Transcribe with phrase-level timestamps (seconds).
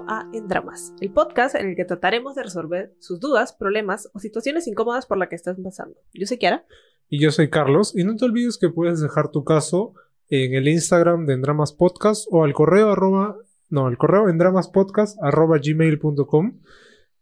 [0.00, 4.18] a En Dramas, el podcast en el que trataremos de resolver sus dudas, problemas o
[4.18, 5.96] situaciones incómodas por las que estás pasando.
[6.12, 6.64] Yo soy Kiara.
[7.08, 7.94] Y yo soy Carlos.
[7.96, 9.94] Y no te olvides que puedes dejar tu caso
[10.28, 13.36] en el Instagram de Endramas Podcast o al correo arroba,
[13.68, 16.60] no, el correo endramaspodcast arroba gmail.com.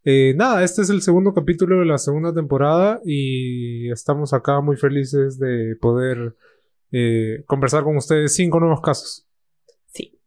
[0.04, 4.76] Eh, nada, este es el segundo capítulo de la segunda temporada y estamos acá muy
[4.76, 6.36] felices de poder
[6.92, 9.26] eh, conversar con ustedes cinco nuevos casos.
[9.86, 10.18] Sí.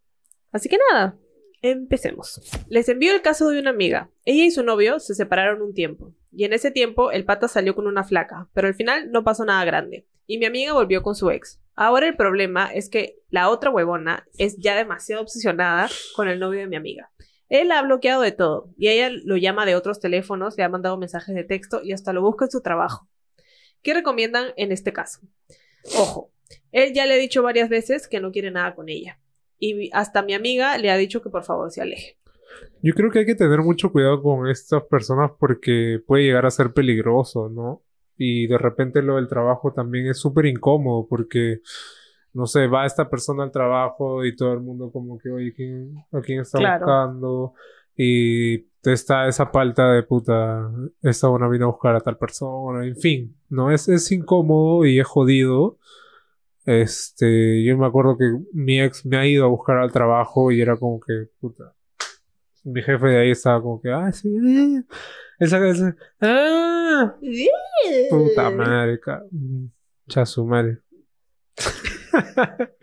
[0.52, 1.18] Así que nada,
[1.64, 2.42] empecemos.
[2.70, 4.12] Les envío el caso de una amiga.
[4.26, 6.14] Ella y su novio se separaron un tiempo.
[6.32, 9.46] Y en ese tiempo el pata salió con una flaca, pero al final no pasó
[9.46, 10.06] nada grande.
[10.28, 11.62] Y mi amiga volvió con su ex.
[11.76, 16.60] Ahora el problema es que la otra huevona es ya demasiado obsesionada con el novio
[16.60, 17.12] de mi amiga.
[17.50, 20.98] Él ha bloqueado de todo y ella lo llama de otros teléfonos, le ha mandado
[20.98, 23.08] mensajes de texto y hasta lo busca en su trabajo.
[23.82, 25.22] ¿Qué recomiendan en este caso?
[25.98, 26.32] Ojo,
[26.72, 29.20] él ya le ha dicho varias veces que no quiere nada con ella.
[29.66, 32.18] Y hasta mi amiga le ha dicho que por favor se aleje.
[32.82, 36.52] Yo creo que hay que tener mucho cuidado con estas personas porque puede llegar a
[36.52, 37.82] ser peligroso, ¿no?
[38.18, 41.62] Y de repente lo del trabajo también es súper incómodo porque,
[42.34, 45.96] no sé, va esta persona al trabajo y todo el mundo como que, oye, ¿quién,
[46.12, 47.54] ¿a quién está buscando?
[47.96, 50.70] Y está esa palta de puta,
[51.02, 53.72] esta buena vino a buscar a tal persona, en fin, ¿no?
[53.72, 55.78] Es, es incómodo y es jodido.
[56.66, 60.62] Este, yo me acuerdo que mi ex me ha ido a buscar al trabajo y
[60.62, 61.76] era como que, puta.
[62.64, 64.84] Mi jefe de ahí estaba como que, ah, sí, eh".
[65.40, 67.18] esa, esa, ah,
[68.10, 69.00] puta madre,
[70.08, 70.78] chasu madre.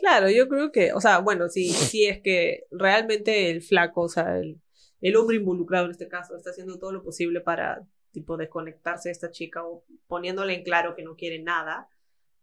[0.00, 4.08] claro, yo creo que, o sea, bueno, si, si es que realmente el flaco, o
[4.10, 4.60] sea, el,
[5.00, 9.12] el hombre involucrado en este caso, está haciendo todo lo posible para, tipo, desconectarse de
[9.14, 11.88] esta chica o poniéndole en claro que no quiere nada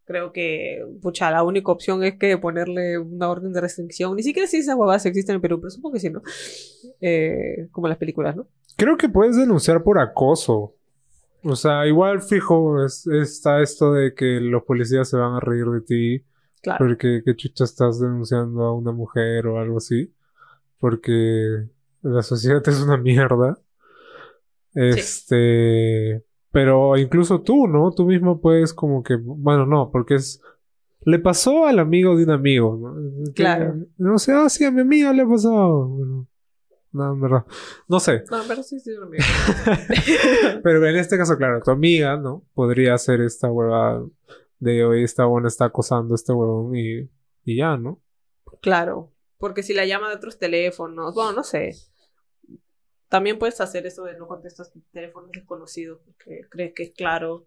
[0.06, 4.16] Creo que, pucha, la única opción es que ponerle una orden de restricción.
[4.16, 6.22] Ni siquiera si esas huevadas existen en Perú, pero supongo que sí, ¿no?
[7.02, 8.48] Eh, como las películas, ¿no?
[8.78, 10.76] Creo que puedes denunciar por acoso.
[11.44, 15.82] O sea, igual fijo está esto de que los policías se van a reír de
[15.82, 16.26] ti.
[16.62, 16.86] Claro.
[16.86, 20.14] Porque qué chucha estás denunciando a una mujer o algo así.
[20.80, 21.68] Porque
[22.02, 23.58] la sociedad es una mierda.
[24.76, 26.25] Este.
[26.56, 27.92] Pero incluso tú, ¿no?
[27.92, 30.42] Tú mismo puedes como que, bueno, no, porque es...
[31.02, 33.34] Le pasó al amigo de un amigo, ¿no?
[33.34, 33.76] Claro.
[33.98, 35.86] no sé, ah, sí, a mi amiga le ha pasado.
[35.90, 36.30] Bueno,
[36.94, 37.46] no, en verdad.
[37.90, 38.24] No sé.
[38.32, 39.22] No, pero sí, sí, amigo.
[40.64, 42.46] pero en este caso, claro, tu amiga, ¿no?
[42.54, 44.02] Podría hacer esta hueva
[44.60, 47.10] de hoy esta buena está acosando a este huevón y,
[47.44, 48.02] y ya, ¿no?
[48.62, 49.12] Claro.
[49.38, 51.74] Porque si la llama de otros teléfonos, bueno, no sé.
[53.10, 57.46] También puedes hacer eso de no contestas teléfonos desconocidos porque crees que es claro,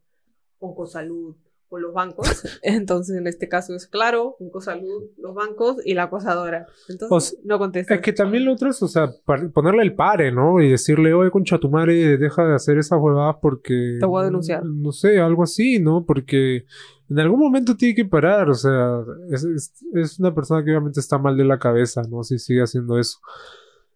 [0.60, 1.36] Oncosalud
[1.70, 2.26] o los bancos.
[2.62, 6.66] Entonces, en este caso es claro, Oncosalud, los bancos y la acosadora.
[6.88, 7.96] Entonces, no contestas.
[7.96, 9.10] Es que también lo otro es, o sea,
[9.52, 10.60] ponerle el pare, ¿no?
[10.60, 13.98] Y decirle, oye, concha tu madre, deja de hacer esas huevadas porque.
[14.00, 14.64] Te voy a denunciar.
[14.64, 16.04] No sé, algo así, ¿no?
[16.06, 16.64] Porque
[17.10, 21.18] en algún momento tiene que parar, o sea, es, es, una persona que obviamente está
[21.18, 22.22] mal de la cabeza, ¿no?
[22.22, 23.18] Si sigue haciendo eso.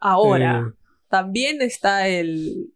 [0.00, 0.66] Ahora.
[0.68, 0.81] Eh,
[1.12, 2.72] también está el,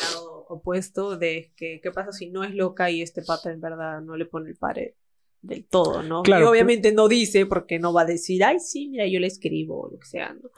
[0.00, 4.00] lado opuesto de que qué pasa si no es loca y este pata en verdad
[4.00, 4.94] no le pone el pare
[5.42, 6.22] del todo, ¿no?
[6.22, 9.26] Claro, y obviamente no dice porque no va a decir, ay, sí, mira, yo le
[9.26, 10.50] escribo o lo que sea, ¿no?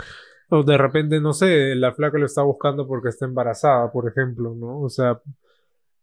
[0.50, 4.54] O de repente, no sé, la flaca lo está buscando porque está embarazada, por ejemplo,
[4.54, 4.82] ¿no?
[4.82, 5.22] O sea,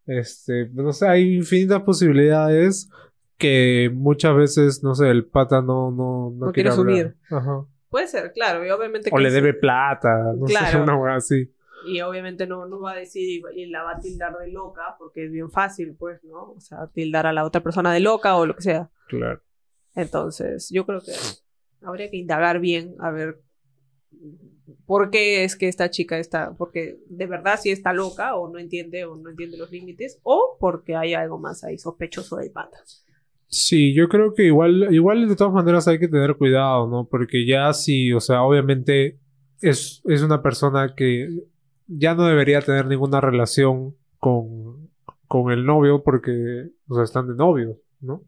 [0.08, 2.90] este, no sé, hay infinitas posibilidades
[3.38, 7.16] que muchas veces, no sé, el pata no, no, no, quiere asumir.
[7.30, 7.68] Ajá.
[7.90, 9.10] Puede ser, claro, y obviamente...
[9.14, 11.54] O le debe plata, no sé, una así.
[11.86, 15.26] Y obviamente no, no va a decir y la va a tildar de loca, porque
[15.26, 16.52] es bien fácil, pues, ¿no?
[16.52, 18.90] O sea, tildar a la otra persona de loca o lo que sea.
[19.08, 19.42] Claro.
[19.96, 21.14] Entonces, yo creo que
[21.82, 23.42] habría que indagar bien a ver
[24.86, 28.60] por qué es que esta chica está, porque de verdad si está loca o no
[28.60, 32.78] entiende o no entiende los límites, o porque hay algo más ahí sospechoso de pata.
[33.50, 37.08] Sí, yo creo que igual, igual de todas maneras hay que tener cuidado, ¿no?
[37.10, 39.20] Porque ya sí, o sea, obviamente
[39.62, 41.30] es, es una persona que
[41.88, 44.90] ya no debería tener ninguna relación con,
[45.28, 48.22] con el novio porque, o sea, están de novios, ¿no?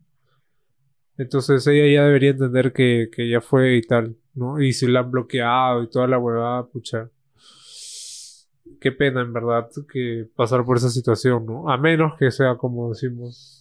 [1.18, 4.62] Entonces ella ya debería entender que, que ya fue y tal, ¿no?
[4.62, 7.10] Y si la han bloqueado y toda la huevada, pucha.
[8.80, 11.70] Qué pena, en verdad, que pasar por esa situación, ¿no?
[11.70, 13.59] A menos que sea como decimos,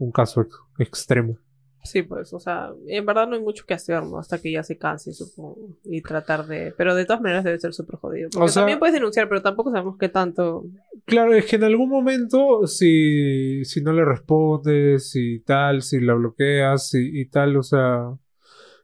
[0.00, 0.46] un caso
[0.78, 1.38] extremo.
[1.82, 4.18] Sí, pues, o sea, en verdad no hay mucho que hacer, ¿no?
[4.18, 6.74] Hasta que ya se canse, supongo, y tratar de...
[6.76, 8.28] Pero de todas maneras debe ser súper jodido.
[8.30, 10.64] Porque también puedes denunciar, pero tampoco sabemos qué tanto...
[11.06, 16.14] Claro, es que en algún momento, si, si no le respondes y tal, si la
[16.14, 18.14] bloqueas y, tal, o sea,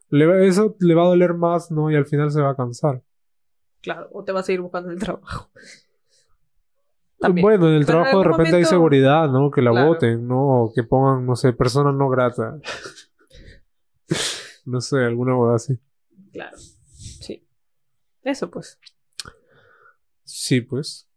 [0.09, 1.91] le, eso le va a doler más, ¿no?
[1.91, 3.03] Y al final se va a cansar.
[3.83, 5.51] Claro, o te vas a ir buscando el trabajo.
[7.21, 9.51] Bueno, en el Pero en trabajo de repente hay seguridad, ¿no?
[9.51, 9.89] Que la Claro.
[9.89, 10.65] voten, ¿no?
[10.65, 12.59] O que pongan, no sé, persona no grata.
[14.67, 15.79] no sé, alguna hueá así.
[16.33, 16.57] Claro.
[16.59, 17.47] Sí.
[18.23, 18.79] Eso pues.
[20.25, 21.09] Sí, pues.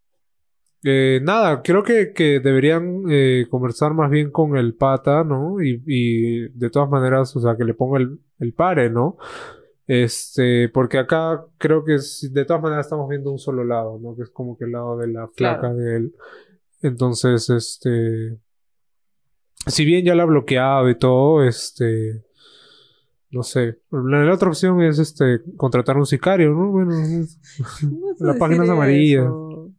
[0.84, 5.62] Eh, nada, creo que, que deberían eh, conversar más bien con el pata, ¿no?
[5.62, 9.18] Y, y de todas maneras, o sea, que le ponga el, el pare, ¿no?
[9.92, 14.16] Este, porque acá creo que es- de todas maneras estamos viendo un solo lado, ¿no?
[14.16, 15.76] Que es como que el lado de la flaca Claro.
[15.78, 16.16] de él.
[16.84, 18.38] Entonces, este,
[19.66, 22.24] si bien ya la ha bloqueado y todo, este,
[23.32, 23.80] no sé.
[23.90, 26.70] La, la otra opción es, este, contratar un sicario, ¿no?
[26.72, 27.40] Bueno, es-
[27.82, 29.26] ¿Cómo vas a Las páginas amarillas.
[29.26, 29.74] No,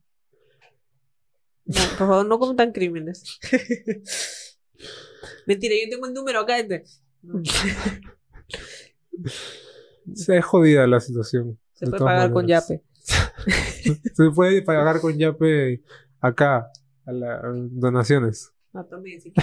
[1.64, 1.74] por
[2.08, 3.38] favor, no cometan crímenes.
[5.46, 6.58] Mentira, yo tengo el número acá.
[6.58, 6.82] este.
[7.22, 7.40] No.
[10.14, 11.58] Se es jodida la situación.
[11.72, 12.46] Se de puede pagar con.
[12.46, 12.82] Yape.
[14.14, 15.82] Se puede pagar con Yape
[16.20, 16.70] acá,
[17.06, 17.40] a las
[17.70, 18.52] donaciones.
[18.72, 19.32] No, también, si.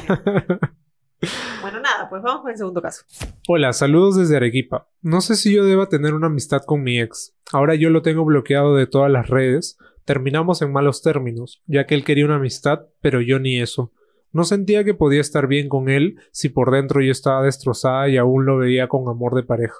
[1.61, 3.03] Bueno, nada, pues vamos con el segundo caso.
[3.47, 4.87] Hola, saludos desde Arequipa.
[5.01, 7.35] No sé si yo deba tener una amistad con mi ex.
[7.51, 9.77] Ahora yo lo tengo bloqueado de todas las redes.
[10.05, 13.91] Terminamos en malos términos, ya que él quería una amistad, pero yo ni eso.
[14.31, 18.17] No sentía que podía estar bien con él si por dentro yo estaba destrozada y
[18.17, 19.75] aún lo veía con amor de pareja.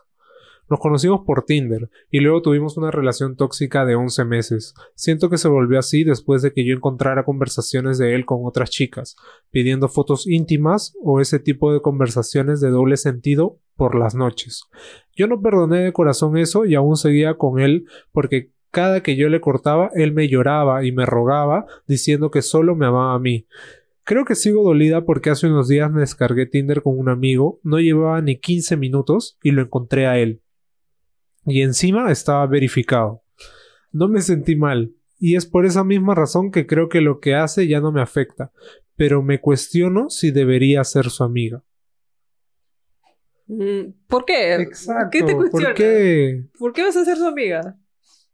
[0.69, 4.73] Nos conocimos por Tinder y luego tuvimos una relación tóxica de 11 meses.
[4.95, 8.69] Siento que se volvió así después de que yo encontrara conversaciones de él con otras
[8.69, 9.15] chicas,
[9.49, 14.63] pidiendo fotos íntimas o ese tipo de conversaciones de doble sentido por las noches.
[15.15, 19.29] Yo no perdoné de corazón eso y aún seguía con él porque cada que yo
[19.29, 23.47] le cortaba él me lloraba y me rogaba diciendo que solo me amaba a mí.
[24.03, 27.79] Creo que sigo dolida porque hace unos días me descargué Tinder con un amigo, no
[27.79, 30.41] llevaba ni 15 minutos y lo encontré a él.
[31.47, 33.23] Y encima estaba verificado.
[33.91, 37.33] No me sentí mal, y es por esa misma razón que creo que lo que
[37.33, 38.51] hace ya no me afecta,
[38.95, 41.63] pero me cuestiono si debería ser su amiga.
[43.47, 44.55] Mm, ¿Por qué?
[44.55, 45.09] Exacto.
[45.11, 46.44] ¿Qué te ¿Por qué?
[46.59, 47.79] ¿Por qué vas a ser su amiga?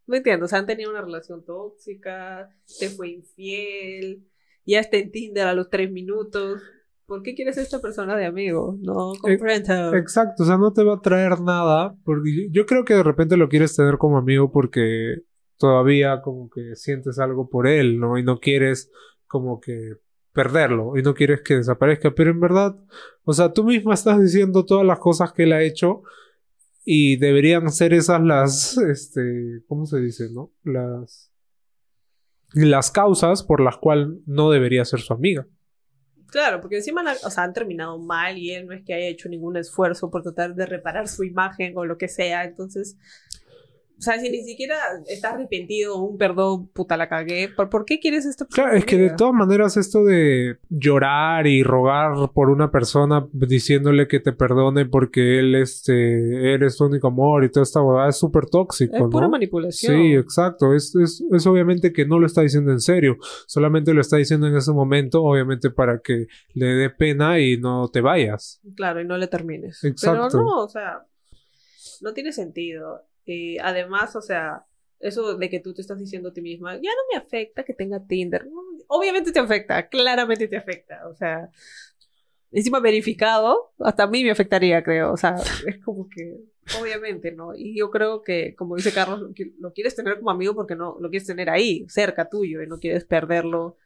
[0.07, 0.45] No entiendo.
[0.45, 2.49] O sea, han tenido una relación tóxica,
[2.79, 4.25] te fue infiel,
[4.65, 6.61] ya está en Tinder a los tres minutos.
[7.05, 8.77] ¿Por qué quieres a esta persona de amigo?
[8.81, 9.95] No comprendo.
[9.95, 13.03] Exacto, o sea, no te va a traer nada, porque yo, yo creo que de
[13.03, 15.17] repente lo quieres tener como amigo porque
[15.57, 18.17] todavía como que sientes algo por él, ¿no?
[18.17, 18.91] Y no quieres
[19.27, 19.97] como que
[20.33, 22.75] perderlo y no quieres que desaparezca, pero en verdad,
[23.23, 26.01] o sea, tú misma estás diciendo todas las cosas que él ha hecho
[26.83, 30.51] y deberían ser esas las, este, ¿cómo se dice, no?
[30.63, 31.31] Las,
[32.53, 35.47] las causas por las cuales no debería ser su amiga.
[36.27, 39.05] Claro, porque encima la- o sea, han terminado mal y él no es que haya
[39.07, 42.43] hecho ningún esfuerzo por tratar de reparar su imagen o lo que sea.
[42.43, 42.97] Entonces,
[44.03, 44.75] o sea, si ni siquiera
[45.07, 48.49] está arrepentido un perdón, puta la cagué, ¿por, por qué quieres persona?
[48.49, 54.09] Claro, es que de todas maneras esto de llorar y rogar por una persona diciéndole
[54.09, 58.17] que te perdone porque él este eres tu único amor y toda esta huevada es
[58.17, 59.09] súper tóxico, Es ¿no?
[59.09, 59.95] pura manipulación.
[59.95, 60.73] Sí, exacto.
[60.73, 63.15] Es, es, es obviamente que no lo está diciendo en serio.
[63.47, 67.87] Solamente lo está diciendo en ese momento, obviamente para que le dé pena y no
[67.87, 68.59] te vayas.
[68.75, 69.81] Claro, y no le termines.
[69.85, 70.27] Exacto.
[70.29, 71.05] Pero no, o sea,
[72.01, 73.01] no tiene sentido.
[73.25, 74.65] Y además, o sea,
[74.99, 77.73] eso de que tú te estás diciendo a ti misma, ya no me afecta que
[77.73, 78.47] tenga Tinder.
[78.87, 81.07] Obviamente te afecta, claramente te afecta.
[81.07, 81.49] O sea,
[82.51, 85.11] encima verificado, hasta a mí me afectaría, creo.
[85.11, 85.35] O sea,
[85.67, 86.39] es como que,
[86.79, 87.53] obviamente, ¿no?
[87.55, 91.09] Y yo creo que, como dice Carlos, lo quieres tener como amigo porque no lo
[91.09, 93.77] quieres tener ahí, cerca tuyo, y no quieres perderlo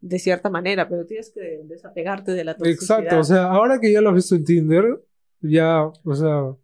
[0.00, 3.00] de cierta manera, pero tienes que desapegarte de la toxicidad.
[3.00, 3.20] Exacto.
[3.20, 5.00] O sea, ahora que ya lo has visto en Tinder,
[5.40, 6.56] ya, o sea,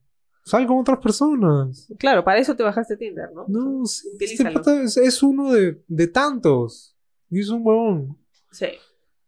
[0.48, 1.92] sal con otras personas.
[1.98, 3.44] Claro, para eso te bajaste Tinder, ¿no?
[3.48, 6.96] No, sí, este pata es, es uno de, de tantos.
[7.30, 8.18] Y es un huevón.
[8.50, 8.68] Sí.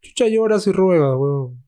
[0.00, 1.62] Chucha lloras y ruegas, huevón.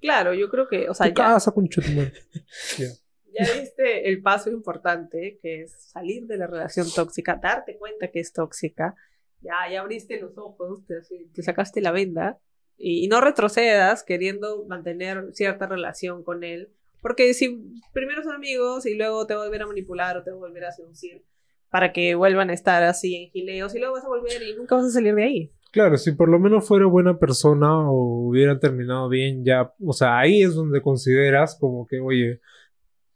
[0.00, 2.12] Claro, yo creo que, o sea, Tu ya, casa con chutumar.
[2.78, 8.20] ya diste el paso importante, que es salir de la relación tóxica, darte cuenta que
[8.20, 8.94] es tóxica.
[9.40, 10.96] Ya, ya abriste los ojos, te,
[11.32, 12.38] te sacaste la venda
[12.76, 16.70] y, y no retrocedas queriendo mantener cierta relación con él.
[17.04, 20.72] Porque si primero son amigos y luego te volver a manipular o te volver a
[20.72, 21.22] seducir
[21.68, 24.76] para que vuelvan a estar así en gileos y luego vas a volver y nunca
[24.76, 25.52] vas a salir de ahí.
[25.70, 30.18] Claro, si por lo menos fuera buena persona o hubieran terminado bien, ya, o sea,
[30.18, 32.40] ahí es donde consideras como que, oye,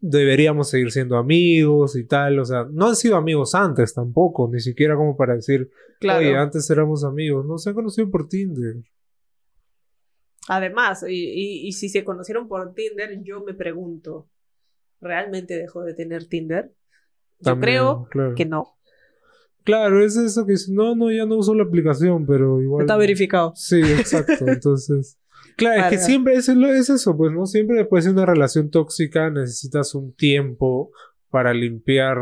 [0.00, 4.60] deberíamos seguir siendo amigos y tal, o sea, no han sido amigos antes tampoco, ni
[4.60, 6.18] siquiera como para decir, Claro.
[6.18, 8.82] oye, antes éramos amigos, no se han conocido por Tinder.
[10.48, 14.28] Además, y, y- y si se conocieron por Tinder, yo me pregunto,
[15.00, 16.72] ¿realmente dejó de tener Tinder?
[17.40, 18.34] Yo También, creo claro.
[18.34, 18.74] que no.
[19.64, 22.82] Claro, es eso que dice, no, no, ya no uso la aplicación, pero igual.
[22.82, 23.52] Está verificado.
[23.54, 24.32] Sí, exacto.
[24.48, 25.18] Entonces.
[25.56, 27.44] Claro, es que siempre es, es, eso, pues, ¿no?
[27.44, 30.90] Siempre después de una relación tóxica necesitas un tiempo
[31.30, 32.16] para limpiar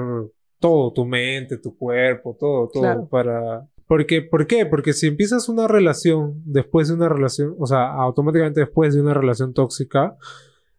[0.59, 3.68] todo, tu mente, tu cuerpo, todo, todo, para...
[3.86, 4.66] Porque, ¿Por qué?
[4.66, 9.14] Porque si empiezas una relación después de una relación, o sea, automáticamente después de una
[9.14, 10.16] relación tóxica,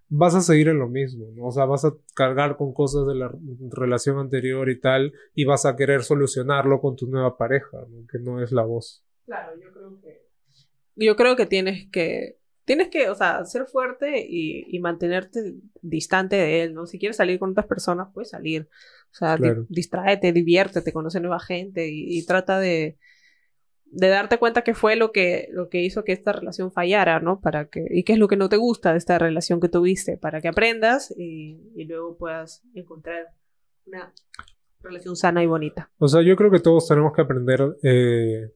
[0.10, 1.46] vas a seguir en lo mismo, ¿no?
[1.46, 3.32] O sea, vas a cargar con cosas de la
[3.72, 8.06] relación anterior y tal, y vas a querer solucionarlo con tu nueva pareja, ¿no?
[8.08, 9.04] que no es la voz.
[9.26, 10.28] Claro, yo creo que...
[10.96, 12.38] Yo creo que tienes que
[12.68, 16.86] tienes que, o sea, ser fuerte y, mantenerte distante de él, ¿no?
[16.86, 18.68] Si quieres salir con otras personas, puedes salir.
[19.20, 19.38] O sea,
[19.70, 22.98] distráete, diviértete, conoce nueva gente y, trata de,
[23.86, 27.42] de, darte cuenta qué fue lo que, lo que hizo que esta relación fallara, ¿no?
[27.42, 30.18] Para que, y qué es lo que no te gusta de esta relación que tuviste,
[30.18, 33.34] para que aprendas y, y luego puedas encontrar
[33.88, 34.14] una
[34.82, 35.90] relación sana y bonita.
[35.98, 38.52] O sea, yo creo que todos tenemos que aprender eh,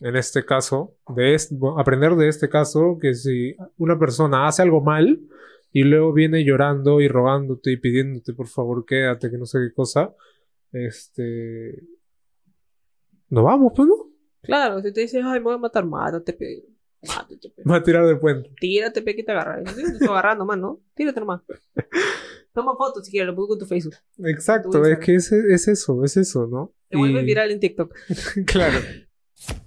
[0.00, 1.38] en este caso, de
[1.76, 5.20] aprender de este caso, que si una persona hace algo mal
[5.72, 9.74] y luego viene llorando y rogándote y pidiéndote por favor quédate, que no sé qué
[9.74, 10.14] cosa,
[10.72, 11.82] este...
[13.28, 14.10] No vamos, pues no.
[14.42, 16.64] Claro, si te dices, ay, me voy a matar, mátate, pe.
[17.06, 18.50] Mátate, Va a tirar de puente.
[18.58, 19.62] Tírate, pe, que te agarra.
[19.62, 20.80] Te estoy agarrando más, ¿no?
[20.94, 21.42] Tírate nomás.
[22.52, 23.94] Toma fotos si quieres, lo pongo en tu Facebook.
[24.24, 26.74] Exacto, es que es, es, eso, es eso, ¿no?
[26.88, 27.94] Te vuelve viral en TikTok.
[28.46, 28.80] claro.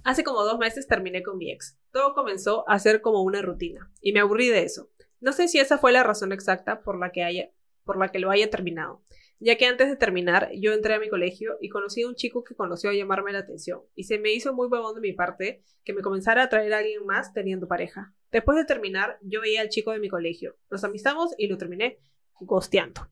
[0.04, 1.78] Hace como dos meses terminé con mi ex.
[1.90, 4.90] Todo comenzó a ser como una rutina y me aburrí de eso.
[5.24, 7.50] No sé si esa fue la razón exacta por la que, haya,
[7.82, 9.02] por la que lo haya terminado,
[9.40, 12.44] ya que antes de terminar yo entré a mi colegio y conocí a un chico
[12.44, 15.62] que conoció a llamarme la atención y se me hizo muy huevón de mi parte
[15.82, 18.12] que me comenzara a atraer a alguien más teniendo pareja.
[18.30, 22.00] Después de terminar yo veía al chico de mi colegio, nos amistamos y lo terminé
[22.40, 23.08] gosteando.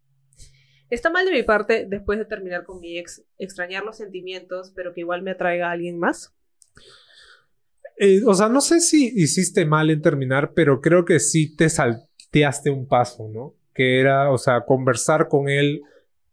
[0.91, 4.93] Está mal de mi parte, después de terminar con mi ex, extrañar los sentimientos, pero
[4.93, 6.37] que igual me atraiga a alguien más.
[7.99, 11.69] Eh, o sea, no sé si hiciste mal en terminar, pero creo que sí te
[11.69, 13.55] salteaste un paso, ¿no?
[13.75, 15.83] Que era, o sea, conversar con él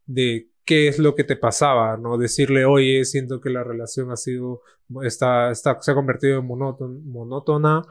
[0.06, 2.18] de qué es lo que te pasaba, ¿no?
[2.18, 4.62] Decirle, oye, siento que la relación ha sido,
[5.04, 7.82] está, está, se ha convertido en monótona,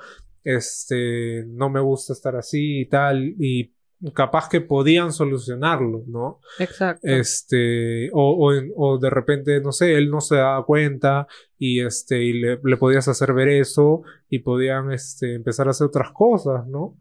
[0.44, 3.72] este, no me gusta estar así y tal, y
[4.14, 6.40] capaz que podían solucionarlo, ¿no?
[6.58, 7.06] Exacto.
[7.06, 11.26] Este, o, o, de repente, no sé, él no se daba cuenta
[11.58, 16.12] y este, y le, podías hacer ver eso y podían este, empezar a hacer otras
[16.12, 16.96] cosas, ¿no?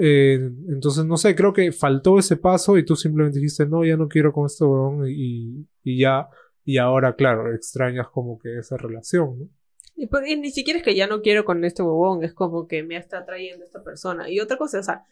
[0.00, 3.96] Eh, entonces, no sé, creo que faltó ese paso y tú simplemente dijiste, no, ya
[3.96, 6.28] no quiero con esto, y, y ya,
[6.64, 9.48] y ahora, claro, extrañas como que esa relación, ¿no?
[9.96, 12.66] Y, pues, y, ni siquiera es que ya no quiero con este huevón, es como
[12.66, 14.28] que me está atrayendo esta persona.
[14.28, 15.04] Y otra cosa, o sea,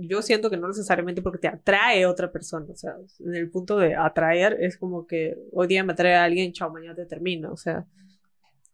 [0.00, 3.78] yo siento que no necesariamente porque te atrae otra persona, o sea, en el punto
[3.78, 7.52] de atraer es como que hoy día me atrae a alguien, chao, mañana te termino,
[7.52, 7.86] o sea,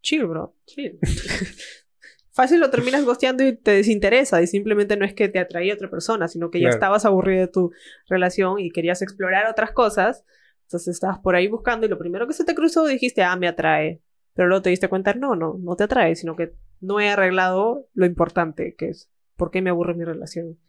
[0.01, 0.99] chill, bro, chill.
[2.31, 5.89] Fácil lo terminas gosteando y te desinteresa y simplemente no es que te atraía otra
[5.89, 7.71] persona, sino que ya estabas aburrido de tu
[8.09, 10.25] relación y querías explorar otras cosas,
[10.63, 13.47] entonces estabas por ahí buscando y lo primero que se te cruzó dijiste, ah, me
[13.47, 14.01] atrae,
[14.33, 17.87] pero luego te diste cuenta, no, no, no te atrae, sino que no he arreglado
[17.93, 20.59] lo importante, que es por qué me aburre mi relación.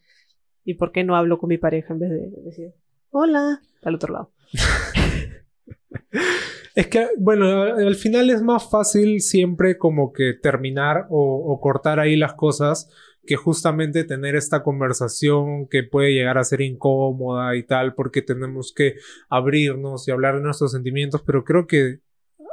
[0.67, 2.75] ¿Y por qué no hablo con mi pareja en vez de decir,
[3.11, 4.33] hola, al otro lado?
[6.75, 12.17] es que, bueno, al final es más fácil siempre como que terminar o, cortar ahí
[12.17, 12.91] las cosas
[13.25, 18.73] que justamente tener esta conversación que puede llegar a ser incómoda y tal, porque tenemos
[18.75, 18.97] que
[19.29, 22.01] abrirnos y hablar de nuestros sentimientos, pero creo que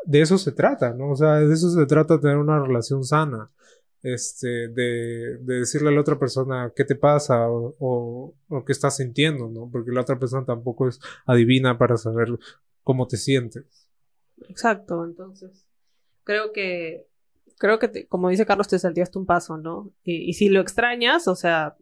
[0.05, 1.11] de eso se trata, ¿no?
[1.11, 3.49] O sea, de eso se trata tener una relación sana
[4.03, 8.97] este, de, de, decirle a la otra persona qué te pasa o, o, qué estás
[8.97, 9.69] sintiendo, ¿no?
[9.71, 12.37] Porque la otra persona tampoco es adivina para saber
[12.83, 13.89] cómo te sientes.
[14.49, 15.65] Exacto, entonces
[16.23, 17.07] creo que,
[17.57, 19.91] creo que, como dice Carlos, te saltaste un paso, ¿no?
[20.03, 21.77] Y, y si lo extrañas, o sea,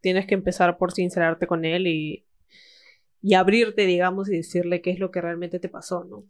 [0.00, 2.26] tienes que empezar por sincerarte con él y,
[3.22, 6.24] y abrirte, digamos, y decirle qué es lo que realmente te pasó, ¿no?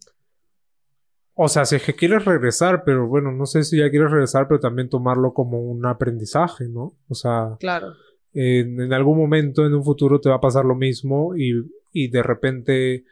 [1.37, 4.47] O sea, si es que quieres regresar, pero bueno, no sé si ya quieres regresar,
[4.47, 6.93] pero también tomarlo como un aprendizaje, ¿no?
[7.09, 7.93] O sea, claro.
[8.33, 11.53] En, algún momento, en un futuro, te va a pasar lo mismo y,
[11.91, 13.05] y de repente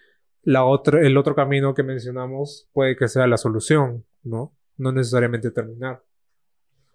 [0.44, 4.54] la otra, el otro camino que mencionamos puede que sea la solución, ¿no?
[4.78, 6.02] No necesariamente terminar.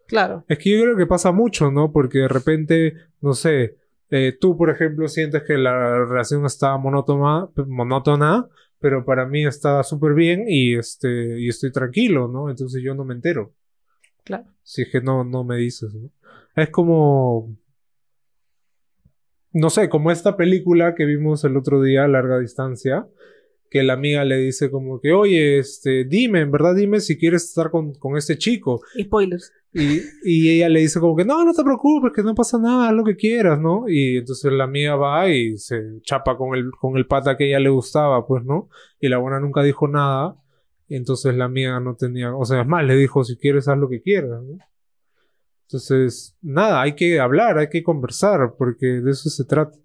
[0.06, 0.44] Claro.
[0.48, 1.92] Es que yo creo que pasa mucho, ¿no?
[1.92, 3.76] Porque de repente, no sé,
[4.10, 8.48] eh, tú, por ejemplo, sientes que la relación está monótona, monótona
[8.80, 12.50] pero para mí está súper bien y, este, y estoy tranquilo, ¿no?
[12.50, 13.54] Entonces yo no me entero.
[14.24, 14.46] Claro.
[14.62, 16.10] Si es que no, no me dices, ¿no?
[16.54, 17.56] Es como...
[19.52, 23.08] No sé, como esta película que vimos el otro día, Larga Distancia,
[23.70, 27.44] que la amiga le dice como que, oye, este, dime, en verdad dime si quieres
[27.44, 28.80] estar con, con este chico.
[29.00, 29.52] Spoilers.
[29.72, 32.88] Y, y ella le dice como que, no, no te preocupes, que no pasa nada,
[32.88, 33.88] haz lo que quieras, ¿no?
[33.88, 37.60] Y entonces la amiga va y se chapa con el, con el pata que ella
[37.60, 38.68] le gustaba, pues, ¿no?
[38.98, 40.36] Y la buena nunca dijo nada.
[40.88, 43.76] Y entonces la amiga no tenía, o sea, es más, le dijo, si quieres, haz
[43.76, 44.58] lo que quieras, ¿no?
[45.66, 49.78] Entonces, nada, hay que hablar, hay que conversar, porque de eso se trata.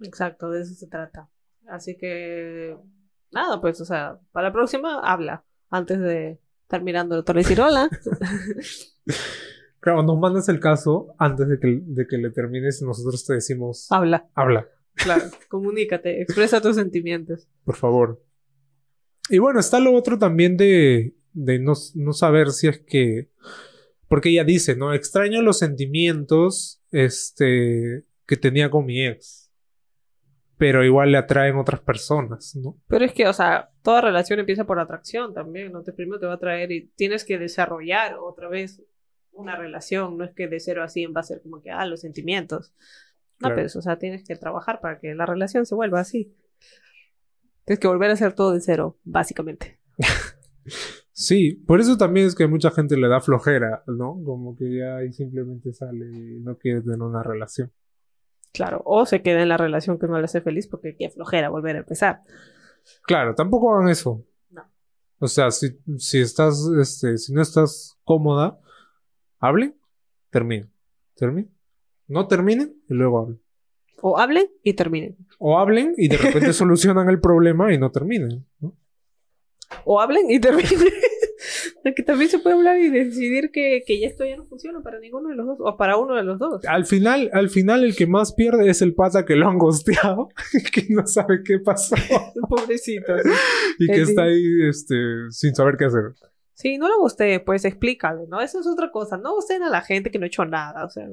[0.00, 1.30] Exacto, de eso se trata.
[1.68, 2.76] Así que,
[3.30, 7.88] nada, pues, o sea, para la próxima, habla antes de estar mirando el decir hola.
[9.84, 13.34] Claro, nos mandas el caso antes de que, de que le termines y nosotros te
[13.34, 14.26] decimos, habla.
[14.34, 17.46] habla, Claro, comunícate, expresa tus sentimientos.
[17.64, 18.24] por favor.
[19.28, 23.28] Y bueno, está lo otro también de, de no, no saber si es que...
[24.08, 24.94] Porque ella dice, ¿no?
[24.94, 29.43] Extraño los sentimientos este, que tenía con mi ex.
[30.56, 32.78] Pero igual le atraen otras personas, ¿no?
[32.86, 35.82] Pero es que, o sea, toda relación empieza por atracción también, ¿no?
[35.82, 38.82] Te primero te va a atraer y tienes que desarrollar otra vez
[39.32, 41.84] una relación, no es que de cero a cien va a ser como que, ah,
[41.86, 42.72] los sentimientos.
[43.40, 43.56] No, Claro.
[43.56, 46.36] pero, o sea, tienes que trabajar para que la relación se vuelva así.
[47.64, 49.80] Tienes que volver a hacer todo de cero, básicamente.
[51.16, 54.20] Sí, por eso también es que mucha gente le da flojera, ¿no?
[54.24, 57.70] Como que ya ahí simplemente sale y no quiere tener una relación.
[58.54, 61.48] Claro, o se queda en la relación que no le hace feliz porque qué flojera
[61.48, 62.22] volver a empezar.
[63.02, 64.24] Claro, tampoco hagan eso.
[64.50, 64.62] No.
[65.18, 68.60] O sea, si, si estás, este, si no estás cómoda,
[69.40, 69.76] hablen,
[70.30, 70.72] terminen.
[71.16, 71.52] Terminen.
[72.06, 73.42] No terminen y luego hablen.
[74.00, 75.16] O hablen y terminen.
[75.40, 78.46] O hablen y de repente solucionan el problema y no terminen.
[78.60, 78.76] ¿no?
[79.84, 80.78] O hablen y terminen.
[81.96, 84.98] que también se puede hablar y decidir que, que ya esto ya no funciona para
[85.00, 85.58] ninguno de los dos.
[85.60, 86.64] O para uno de los dos.
[86.66, 90.28] Al final, al final el que más pierde es el pata que lo han gosteado,
[90.72, 91.94] que no sabe qué pasó
[92.48, 93.16] Pobrecito.
[93.22, 93.30] sí.
[93.78, 94.94] y que El- está ahí este,
[95.30, 96.02] sin saber qué hacer.
[96.56, 98.40] Sí, no lo guste, pues explícalo, ¿no?
[98.40, 99.18] Eso es otra cosa.
[99.18, 100.84] No gusten a la gente que no ha hecho nada.
[100.84, 101.08] O sea,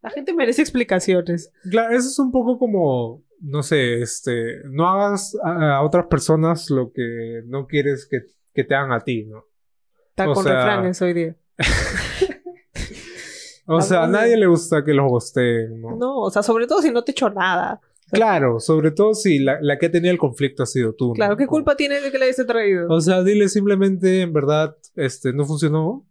[0.00, 1.52] la gente merece explicaciones.
[1.68, 6.70] Claro, eso es un poco como, no sé, este, no hagas a, a otras personas
[6.70, 8.20] lo que no quieres que,
[8.54, 9.44] que te hagan a ti, ¿no?
[10.10, 11.36] Está O con sea- refranes hoy día.
[13.66, 15.94] O La sea, a nadie le gusta que los gosteen, ¿no?
[15.96, 17.80] No, o sea, sobre todo si no te hecho nada.
[18.10, 21.08] Claro, sobre todo si la, la que ha tenido el conflicto ha sido tú.
[21.08, 21.14] ¿no?
[21.14, 22.88] Claro, ¿qué culpa tienes de que le hayas traído?
[22.92, 26.04] O sea, dile simplemente, en verdad, este, no funcionó.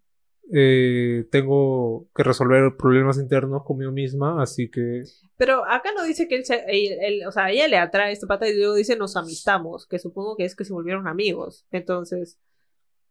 [0.54, 5.04] Eh, tengo que resolver problemas internos conmigo misma, así que
[5.36, 8.14] Pero acá no dice que él, se- él- él- o sea, a ella le atrae
[8.14, 11.66] este pata y luego dice nos amistamos, que supongo que es que se volvieron amigos.
[11.72, 12.40] Entonces,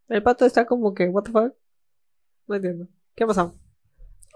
[0.09, 1.55] el pato está como que, what the fuck?
[2.47, 2.89] No entiendo.
[3.15, 3.55] ¿Qué ha pasado?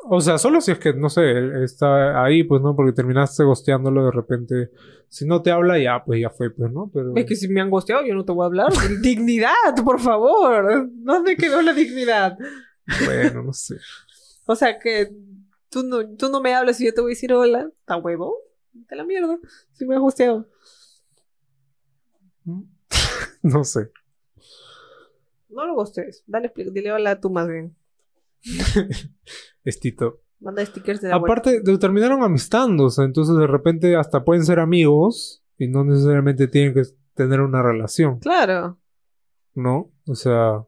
[0.04, 4.04] O sea, solo si es que, no sé, está ahí, pues no, porque terminaste gosteándolo
[4.04, 4.70] de repente.
[5.08, 6.90] Si no te habla, ya, pues ya fue, pues, ¿no?
[6.92, 7.12] Pero.
[7.14, 8.72] Es que si me han gosteado, yo no te voy a hablar.
[9.00, 10.88] dignidad, por favor.
[10.92, 12.36] ¿Dónde quedó la dignidad?
[13.04, 13.76] Bueno, no sé.
[14.44, 15.08] O sea, que
[15.70, 17.70] tú no, tú no me hablas y yo te voy a decir hola.
[17.78, 18.36] ¿Está huevo?
[18.72, 19.38] De la mierda.
[19.70, 20.48] Si me has gosteado.
[23.40, 23.88] No sé.
[25.52, 26.24] No lo gostes.
[26.26, 27.76] Dale, dile hola tú más bien.
[29.64, 30.20] Estito.
[30.40, 31.32] Manda stickers de la vuelta.
[31.32, 36.74] Aparte, de- terminaron amistándose, entonces de repente hasta pueden ser amigos y no necesariamente tienen
[36.74, 36.82] que
[37.14, 38.78] tener una relación, Claro.
[39.54, 39.92] ¿no?
[40.06, 40.64] O sea,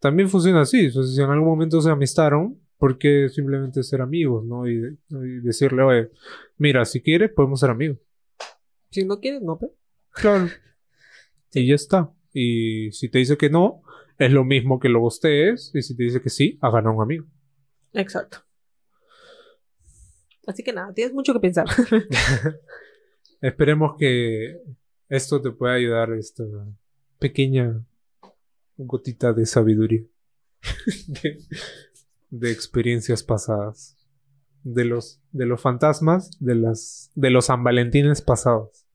[0.00, 0.88] también funciona así.
[0.88, 4.68] O sea, si en algún momento se amistaron, ¿por qué simplemente ser amigos, no?
[4.68, 4.74] Y,
[5.08, 6.10] y decirle, oye,
[6.58, 7.98] mira, si quieres, podemos ser amigos.
[8.90, 9.68] Si no quieres, no, pe.
[10.10, 10.46] Claro.
[11.52, 12.12] Y ya está.
[12.32, 13.82] Y si te dice que no,
[14.18, 15.72] es lo mismo que lo gostees.
[15.74, 17.26] Y si te dice que sí, ha ganado un amigo.
[17.92, 18.38] Exacto.
[20.46, 21.66] Así que nada, tienes mucho que pensar.
[23.40, 24.60] Esperemos que
[25.08, 26.44] esto te pueda ayudar, esta
[27.18, 27.84] pequeña
[28.76, 30.04] gotita de sabiduría.
[31.06, 31.38] de,
[32.30, 33.96] de experiencias pasadas.
[34.62, 38.86] De los, de los fantasmas, de las, de los San Valentines pasados.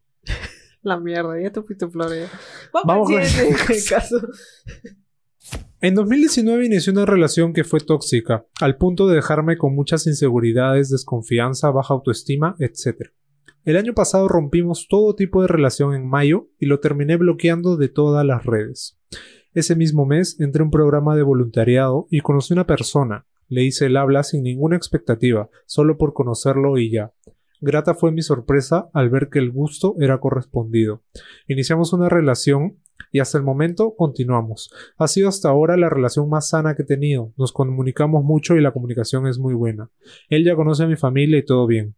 [0.85, 2.29] La mierda, ya te fuiste Florida.
[2.73, 4.17] Vamos, Vamos con al el caso.
[5.81, 10.89] En 2019 inicié una relación que fue tóxica, al punto de dejarme con muchas inseguridades,
[10.89, 13.11] desconfianza, baja autoestima, etc.
[13.65, 17.89] El año pasado rompimos todo tipo de relación en mayo y lo terminé bloqueando de
[17.89, 18.99] todas las redes.
[19.53, 23.25] Ese mismo mes entré a un programa de voluntariado y conocí una persona.
[23.47, 27.13] Le hice el habla sin ninguna expectativa, solo por conocerlo y ya.
[27.65, 31.01] Grata fue mi sorpresa al ver que el gusto era correspondido.
[31.47, 32.77] Iniciamos una relación
[33.11, 34.71] y hasta el momento continuamos.
[34.99, 37.33] Ha sido hasta ahora la relación más sana que he tenido.
[37.37, 39.89] Nos comunicamos mucho y la comunicación es muy buena.
[40.29, 41.95] Él ya conoce a mi familia y todo bien.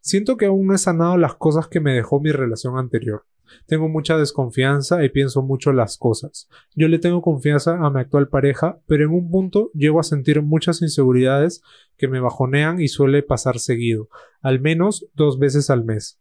[0.00, 3.26] Siento que aún no he sanado las cosas que me dejó mi relación anterior.
[3.66, 6.48] Tengo mucha desconfianza y pienso mucho las cosas.
[6.74, 10.42] Yo le tengo confianza a mi actual pareja, pero en un punto llego a sentir
[10.42, 11.62] muchas inseguridades
[11.96, 14.08] que me bajonean y suele pasar seguido,
[14.40, 16.18] al menos dos veces al mes.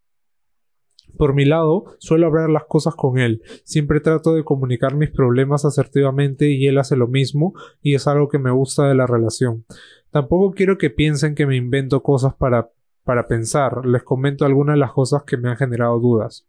[1.17, 3.41] Por mi lado, suelo hablar las cosas con él.
[3.63, 8.30] Siempre trato de comunicar mis problemas asertivamente y él hace lo mismo y es algo
[8.30, 9.65] que me gusta de la relación.
[10.10, 12.70] Tampoco quiero que piensen que me invento cosas para,
[13.04, 13.86] para pensar.
[13.86, 16.48] Les comento algunas de las cosas que me han generado dudas.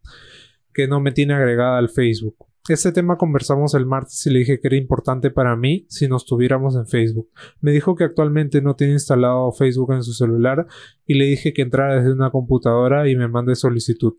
[0.73, 2.35] Que no me tiene agregada al Facebook.
[2.69, 6.25] Ese tema conversamos el martes y le dije que era importante para mí si nos
[6.25, 7.29] tuviéramos en Facebook.
[7.59, 10.65] Me dijo que actualmente no tiene instalado Facebook en su celular
[11.05, 14.13] y le dije que entrara desde una computadora y me mande solicitud.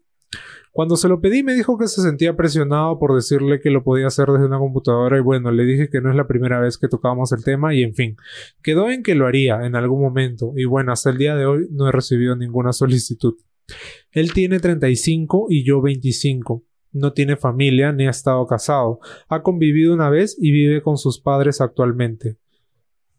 [0.73, 4.09] Cuando se lo pedí me dijo que se sentía presionado por decirle que lo podía
[4.09, 6.89] hacer desde una computadora y bueno, le dije que no es la primera vez que
[6.89, 8.17] tocábamos el tema y en fin,
[8.63, 11.69] quedó en que lo haría en algún momento y bueno, hasta el día de hoy
[11.71, 13.37] no he recibido ninguna solicitud.
[14.13, 16.65] Él tiene 35 y yo 25.
[16.93, 19.01] No tiene familia ni ha estado casado.
[19.29, 22.37] Ha convivido una vez y vive con sus padres actualmente.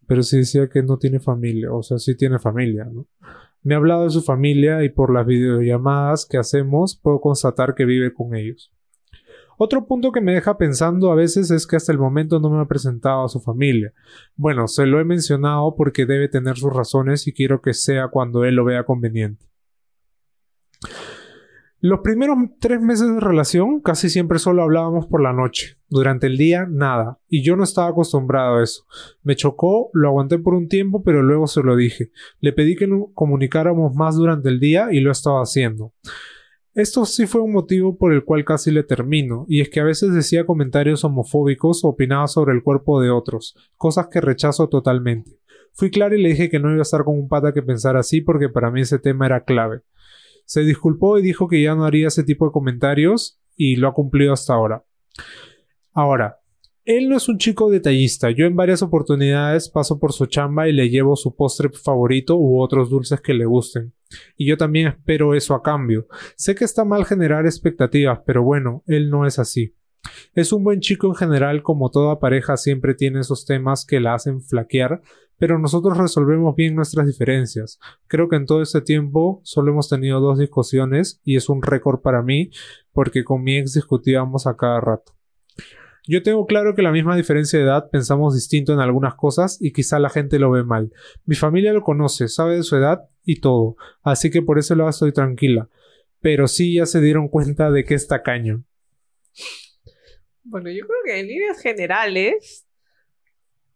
[0.08, 3.08] Pero sí decía que no tiene familia, o sea, sí tiene familia, ¿no?
[3.64, 7.86] Me ha hablado de su familia y por las videollamadas que hacemos puedo constatar que
[7.86, 8.72] vive con ellos.
[9.58, 12.62] Otro punto que me deja pensando a veces es que hasta el momento no me
[12.62, 13.94] ha presentado a su familia.
[14.36, 18.46] Bueno, se lo he mencionado porque debe tener sus razones y quiero que sea cuando
[18.46, 19.48] él lo vea conveniente.
[21.82, 25.78] Los primeros tres meses de relación casi siempre solo hablábamos por la noche.
[25.88, 27.20] Durante el día, nada.
[27.30, 28.86] Y yo no estaba acostumbrado a eso.
[29.22, 32.10] Me chocó, lo aguanté por un tiempo, pero luego se lo dije.
[32.40, 35.94] Le pedí que nos comunicáramos más durante el día y lo estaba haciendo.
[36.74, 39.86] Esto sí fue un motivo por el cual casi le termino, y es que a
[39.86, 45.40] veces decía comentarios homofóbicos o opinaba sobre el cuerpo de otros, cosas que rechazo totalmente.
[45.72, 48.02] Fui claro y le dije que no iba a estar con un pata que pensara
[48.02, 49.84] así porque para mí ese tema era clave.
[50.46, 53.94] Se disculpó y dijo que ya no haría ese tipo de comentarios y lo ha
[53.94, 54.86] cumplido hasta ahora.
[55.94, 56.40] Ahora,
[56.86, 58.30] él no es un chico detallista.
[58.30, 62.62] Yo en varias oportunidades paso por su chamba y le llevo su postre favorito u
[62.62, 63.94] otros dulces que le gusten.
[64.38, 66.08] Y yo también espero eso a cambio.
[66.36, 69.76] Sé que está mal generar expectativas, pero bueno, él no es así.
[70.36, 74.14] Es un buen chico en general, como toda pareja siempre tiene esos temas que la
[74.14, 75.02] hacen flaquear,
[75.38, 77.80] pero nosotros resolvemos bien nuestras diferencias.
[78.08, 82.02] Creo que en todo este tiempo solo hemos tenido dos discusiones y es un récord
[82.02, 82.50] para mí
[82.92, 85.14] porque con mi ex discutíamos a cada rato.
[86.08, 89.74] Yo tengo claro que la misma diferencia de edad pensamos distinto en algunas cosas y
[89.74, 90.94] quizá la gente lo ve mal.
[91.26, 94.90] Mi familia lo conoce, sabe de su edad y todo, así que por ese lado
[94.90, 95.68] estoy tranquila.
[96.22, 98.64] Pero sí ya se dieron cuenta de que es tacaño.
[100.44, 102.65] Bueno, yo creo que en líneas generales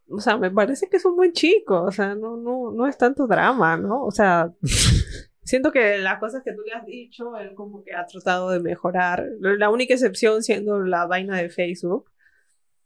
[0.10, 2.98] o sea, me parece que es un buen chico, o sea, no, no, no es
[2.98, 4.04] tanto drama, ¿no?
[4.04, 4.52] O sea,
[5.43, 8.60] siento que las cosas que tú le has dicho, él como que ha tratado de
[8.60, 9.28] mejorar.
[9.39, 12.12] La única excepción siendo la vaina de Facebook,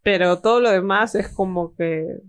[0.02, 2.22] pero todo lo demás es como que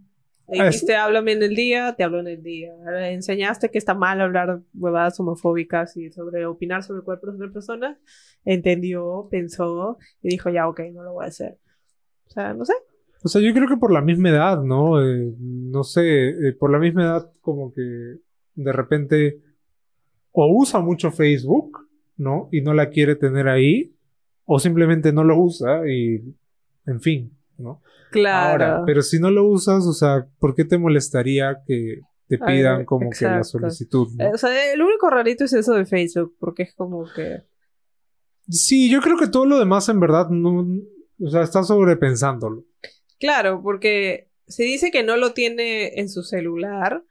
[0.46, 2.72] dijiste háblame en el día, te hablo en el día.
[3.10, 7.52] Enseñaste que está mal hablar huevadas homofóbicas y sobre opinar sobre el cuerpo de otra
[7.52, 7.98] persona.
[8.44, 11.58] Entendió, pensó y dijo ya, ok, no lo voy a hacer.
[12.26, 12.74] O sea, no sé,
[13.24, 15.02] o sea, yo creo que por la misma edad, ¿no?
[15.02, 17.80] Eh, no sé, eh, por la misma edad como que
[18.54, 19.40] de repente
[20.30, 22.50] o usa mucho Facebook, ¿no?
[22.52, 23.96] Y no la quiere tener ahí,
[24.44, 26.22] o simplemente no lo usa y,
[26.86, 27.80] en fin, ¿no?
[28.10, 28.64] Claro.
[28.64, 32.84] Ahora, pero si no lo usas, o sea, ¿por qué te molestaría que te pidan
[32.84, 34.08] como que la solicitud?
[34.18, 34.30] ¿no?
[34.32, 37.42] o sea, lo único rarito es eso de Facebook, porque es como que...
[38.48, 40.66] Sí, yo creo que todo lo demás en verdad no...
[41.20, 42.64] O sea, está sobrepensándolo.
[43.24, 47.02] Claro, porque se dice que no lo tiene en su celular.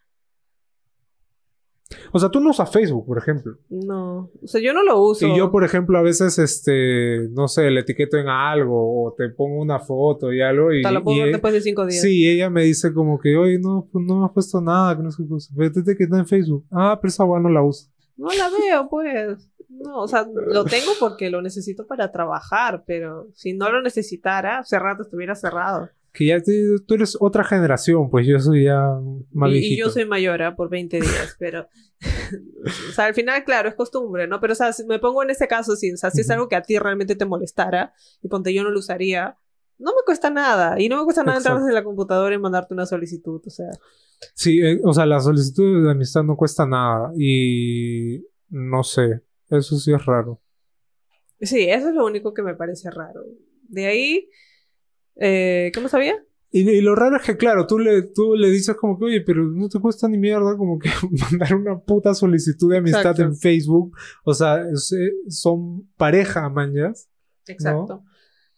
[2.11, 3.57] O sea, tú no usas Facebook, por ejemplo.
[3.67, 5.25] No, o sea, yo no lo uso.
[5.25, 9.27] Y yo, por ejemplo, a veces, este, no sé, le etiqueto en algo o te
[9.29, 10.83] pongo una foto y algo y...
[10.83, 12.03] Te lo pongo después de cinco días.
[12.03, 15.01] Sí, ella me dice como que, oye, no, pues no me has puesto nada, que
[15.01, 16.63] no sé qué Vete que está en Facebook.
[16.69, 17.89] Ah, pero esa no la uso.
[18.17, 19.49] No la veo, pues.
[19.67, 24.59] No, o sea, lo tengo porque lo necesito para trabajar, pero si no lo necesitara,
[24.59, 28.87] hace rato estuviera cerrado que ya tú eres otra generación, pues yo soy ya
[29.31, 30.51] más y, Y yo soy mayor ¿eh?
[30.55, 31.67] por 20 días, pero...
[32.89, 34.39] o sea, al final, claro, es costumbre, ¿no?
[34.39, 36.47] Pero, o sea, si me pongo en ese caso, si, o sea, si es algo
[36.47, 39.39] que a ti realmente te molestara y ponte yo no lo usaría,
[39.79, 40.79] no me cuesta nada.
[40.79, 43.71] Y no me cuesta nada entrar en la computadora y mandarte una solicitud, o sea...
[44.35, 48.23] Sí, eh, o sea, la solicitud de amistad no cuesta nada y...
[48.49, 50.39] No sé, eso sí es raro.
[51.41, 53.25] Sí, eso es lo único que me parece raro.
[53.67, 54.29] De ahí...
[55.15, 56.15] Eh, ¿Cómo sabía?
[56.55, 59.43] Y, lo raro es que, claro, tú le, tú le dices como que, oye, pero
[59.43, 60.87] no te cuesta ni mierda como que
[61.31, 63.97] mandar una puta solicitud de amistad en Facebook.
[64.23, 67.09] O sea, eh, son pareja, mañas.
[67.47, 68.03] Exacto.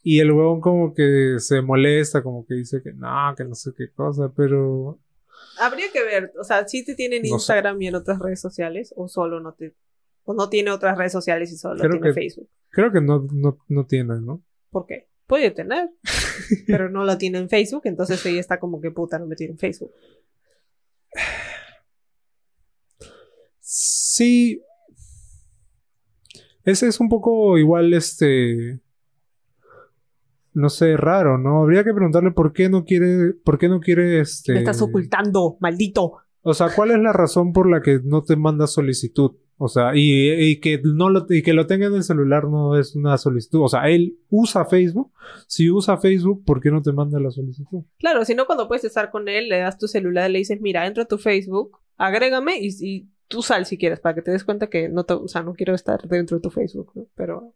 [0.03, 3.71] Y el huevón como que se molesta, como que dice que no, que no sé
[3.75, 4.99] qué cosa, pero...
[5.61, 9.07] Habría que ver, o sea, si te tienen Instagram y en otras redes sociales, o
[9.07, 9.73] solo no te...
[10.25, 12.49] O no tiene otras redes sociales y solo tiene Facebook.
[12.71, 14.43] Creo que no, no, no tiene, ¿no?
[14.69, 15.07] ¿Por qué?
[15.27, 15.89] Puede tener,
[16.67, 19.53] pero no la tiene en Facebook, entonces ella está como que puta, no me tiene
[19.53, 19.91] en Facebook.
[23.59, 24.61] Sí.
[26.63, 28.81] Ese es un poco igual, este
[30.55, 31.63] no sé, raro, ¿no?
[31.63, 34.53] Habría que preguntarle por qué no quiere, por qué no quiere este.
[34.53, 36.13] Me estás ocultando, maldito.
[36.41, 39.31] O sea, ¿cuál es la razón por la que no te manda solicitud?
[39.57, 42.95] O sea, y, que no lo, y que lo tenga en el celular no es
[42.95, 43.61] una solicitud.
[43.63, 45.13] O sea, él usa Facebook.
[45.47, 47.83] Si usa Facebook, ¿por qué no te manda la solicitud?
[47.97, 50.85] Claro, si no, cuando puedes estar con él, le das tu celular, le dices, mira,
[50.85, 54.43] entra a tu Facebook, agrégame y, y, tú sal si quieres, para que te des
[54.43, 57.07] cuenta que no te, o sea, no quiero estar dentro de tu Facebook.
[57.15, 57.53] Pero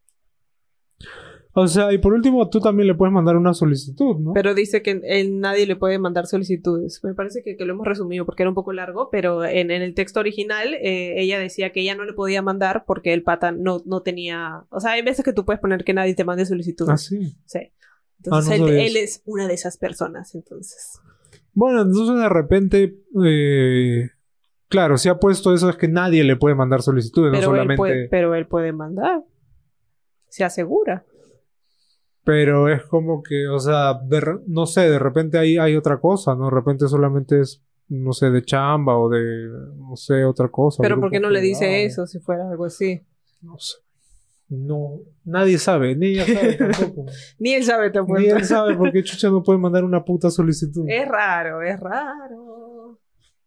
[1.54, 4.34] o sea, y por último, tú también le puedes mandar una solicitud, ¿no?
[4.34, 7.04] Pero dice que él, nadie le puede mandar solicitudes.
[7.04, 10.20] Me parece que, lo hemos resumido porque era un poco largo, pero en, el texto
[10.20, 14.02] original eh, ella decía que ella no le podía mandar porque el pata no, no
[14.04, 14.66] tenía...
[14.70, 16.94] O sea, hay veces que tú puedes poner que nadie te mande solicitudes.
[16.94, 17.36] Ah, sí.
[17.46, 17.72] Sí.
[18.24, 21.00] Entonces ah, él, es una de esas personas, entonces.
[21.54, 23.00] Bueno, entonces de repente...
[23.26, 24.10] Eh,
[24.68, 28.08] claro, si ha puesto eso es que nadie le puede mandar solicitudes, no solamente...
[28.12, 29.24] pero él puede mandar.
[30.28, 31.06] Se asegura.
[32.30, 34.00] Pero es como que, o sea,
[34.46, 36.46] no sé, de repente ahí hay otra cosa, ¿no?
[36.46, 40.84] De repente solamente es, no sé, de chamba o de, no sé, otra cosa.
[40.84, 43.02] Pero ¿por qué no le dice eso si fuera algo así?
[43.42, 43.78] No sé.
[44.48, 47.06] No, nadie sabe, ni ella sabe tampoco.
[47.40, 48.20] ni él sabe tampoco.
[48.20, 50.86] Ni él sabe porque Chucha no puede mandar una puta solicitud.
[50.88, 53.00] Es raro, es raro.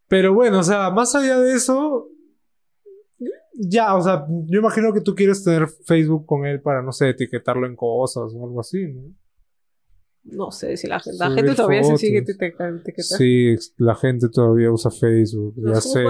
[0.08, 2.08] Pero bueno, o sea, más allá de eso,
[3.68, 7.10] ya, o sea, yo imagino que tú quieres tener Facebook con él para, no sé,
[7.10, 9.14] etiquetarlo en cosas o algo así, ¿no?
[10.24, 12.80] No sé si la gente, la gente todavía se sigue etiquetando.
[12.96, 16.04] Sí, la gente todavía usa Facebook, ya sé.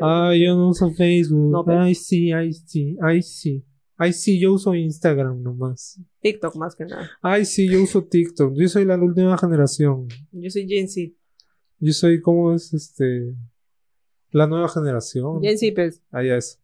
[0.00, 1.70] Ay, yo no uso Facebook.
[1.70, 3.64] ay, sí, ay, sí, ay, sí.
[3.96, 6.00] Ay, sí, yo uso Instagram nomás.
[6.22, 7.08] TikTok más que nada.
[7.20, 8.52] Ay, sí, yo uso TikTok.
[8.56, 10.08] Yo soy la última generación.
[10.32, 11.14] Yo soy Gen Z.
[11.78, 13.34] Yo soy, ¿cómo es este?
[14.30, 15.40] La nueva generación.
[15.40, 16.02] Gen Z, pues.
[16.10, 16.61] Ah, ya es.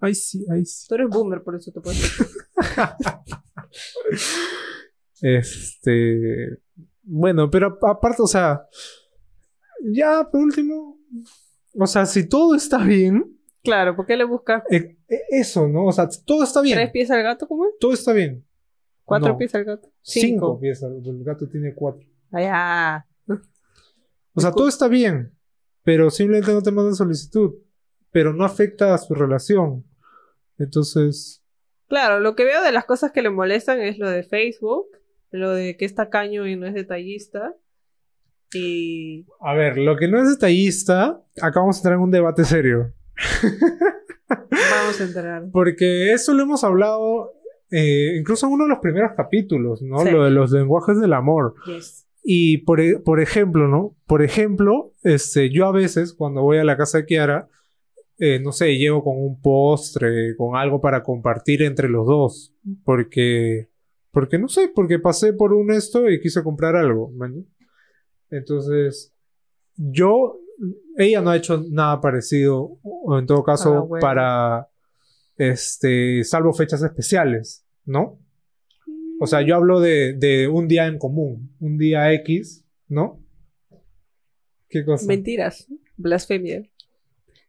[0.00, 0.86] Ay, sí, ay, sí.
[0.88, 2.00] Tú eres boomer, por eso te puedes.
[5.22, 6.60] este.
[7.02, 8.62] Bueno, pero aparte, o sea.
[9.92, 10.98] Ya, por último.
[11.74, 13.38] O sea, si todo está bien.
[13.62, 14.62] Claro, ¿por qué le buscas?
[14.70, 15.86] Eh, eh, eso, ¿no?
[15.86, 16.76] O sea, todo está bien.
[16.76, 17.72] ¿Tres pies al gato, cómo es?
[17.78, 18.44] Todo está bien.
[19.04, 19.90] ¿Cuatro pies al gato?
[20.02, 20.58] Cinco.
[20.58, 21.10] pies al gato.
[21.10, 22.06] El gato tiene cuatro.
[22.30, 23.06] Allá.
[24.34, 25.34] O sea, todo está bien.
[25.82, 27.54] Pero simplemente no te mandan solicitud
[28.10, 29.84] pero no afecta a su relación.
[30.58, 31.42] Entonces...
[31.88, 34.86] Claro, lo que veo de las cosas que le molestan es lo de Facebook,
[35.30, 37.54] lo de que es tacaño y no es detallista.
[38.52, 39.26] Y...
[39.40, 42.92] A ver, lo que no es detallista, acá vamos a entrar en un debate serio.
[44.28, 45.44] Vamos a entrar.
[45.50, 47.32] Porque eso lo hemos hablado
[47.70, 50.04] eh, incluso en uno de los primeros capítulos, ¿no?
[50.04, 51.54] Lo de los lenguajes del amor.
[52.22, 53.96] Y por, e, por, ejemplo, ¿no?
[54.06, 57.48] Por ejemplo, este, yo a veces cuando voy a la casa de Kiara,
[58.18, 62.54] eh, no sé, llego con un postre, con algo para compartir entre los dos.
[62.84, 63.68] Porque,
[64.10, 67.12] porque no sé, porque pasé por un esto y quise comprar algo.
[68.30, 69.14] Entonces,
[69.76, 70.40] yo,
[70.96, 74.68] ella no ha hecho nada parecido, o en todo caso, ah, para,
[75.36, 78.18] este, salvo fechas especiales, ¿no?
[79.20, 83.24] O sea, yo hablo de, de un día en común, un día X, ¿no?
[84.68, 85.06] ¿Qué cosa?
[85.06, 86.68] Mentiras, blasfemia.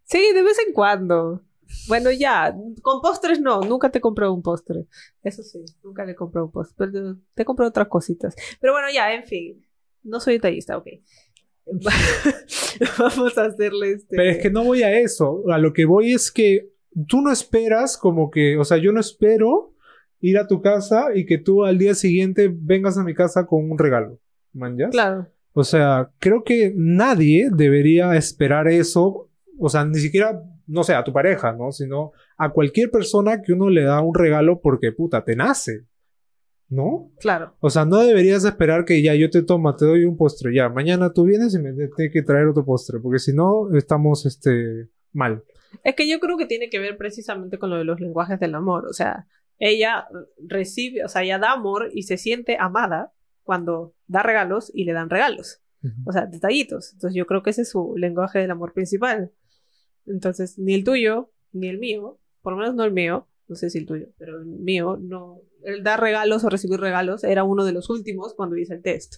[0.09, 1.43] Sí, de vez en cuando.
[1.87, 4.87] Bueno, ya, con postres no, nunca te compré un postre.
[5.23, 6.75] Eso sí, nunca le compré un postre.
[6.77, 8.35] Pero te compré otras cositas.
[8.59, 9.63] Pero bueno, ya, en fin.
[10.03, 10.87] No soy detallista, ok.
[12.97, 14.15] Vamos a hacerle este.
[14.15, 15.43] Pero es que no voy a eso.
[15.51, 16.71] A lo que voy es que
[17.07, 19.75] tú no esperas como que, o sea, yo no espero
[20.21, 23.69] ir a tu casa y que tú al día siguiente vengas a mi casa con
[23.69, 24.19] un regalo.
[24.53, 25.27] ¿Man, Claro.
[25.53, 29.28] O sea, creo que nadie debería esperar eso
[29.59, 31.71] o sea, ni siquiera, no sé, a tu pareja, ¿no?
[31.71, 35.85] Sino a cualquier persona que uno le da un regalo porque, puta, te nace.
[36.71, 37.11] ¿No?
[37.19, 37.55] Claro.
[37.61, 40.69] O sea, no deberías esperar que ya yo te toma, te doy un postre, ya,
[40.69, 44.87] mañana tú vienes y me tienes que traer otro postre, porque si no, estamos, este,
[45.11, 45.43] mal.
[45.83, 48.53] Es que yo creo que tiene que ver precisamente con lo de los lenguajes del
[48.53, 49.25] amor, o sea,
[49.57, 54.85] ella recibe, o sea, ella da amor y se siente amada cuando da regalos y
[54.85, 55.61] le dan regalos.
[56.05, 56.91] O sea, detallitos.
[56.93, 59.31] Entonces yo creo que ese es su lenguaje del amor principal.
[60.09, 63.69] Entonces, ni el tuyo, ni el mío, por lo menos no el mío, no sé
[63.69, 67.65] si el tuyo, pero el mío no, el dar regalos o recibir regalos era uno
[67.65, 69.15] de los últimos cuando hice el test.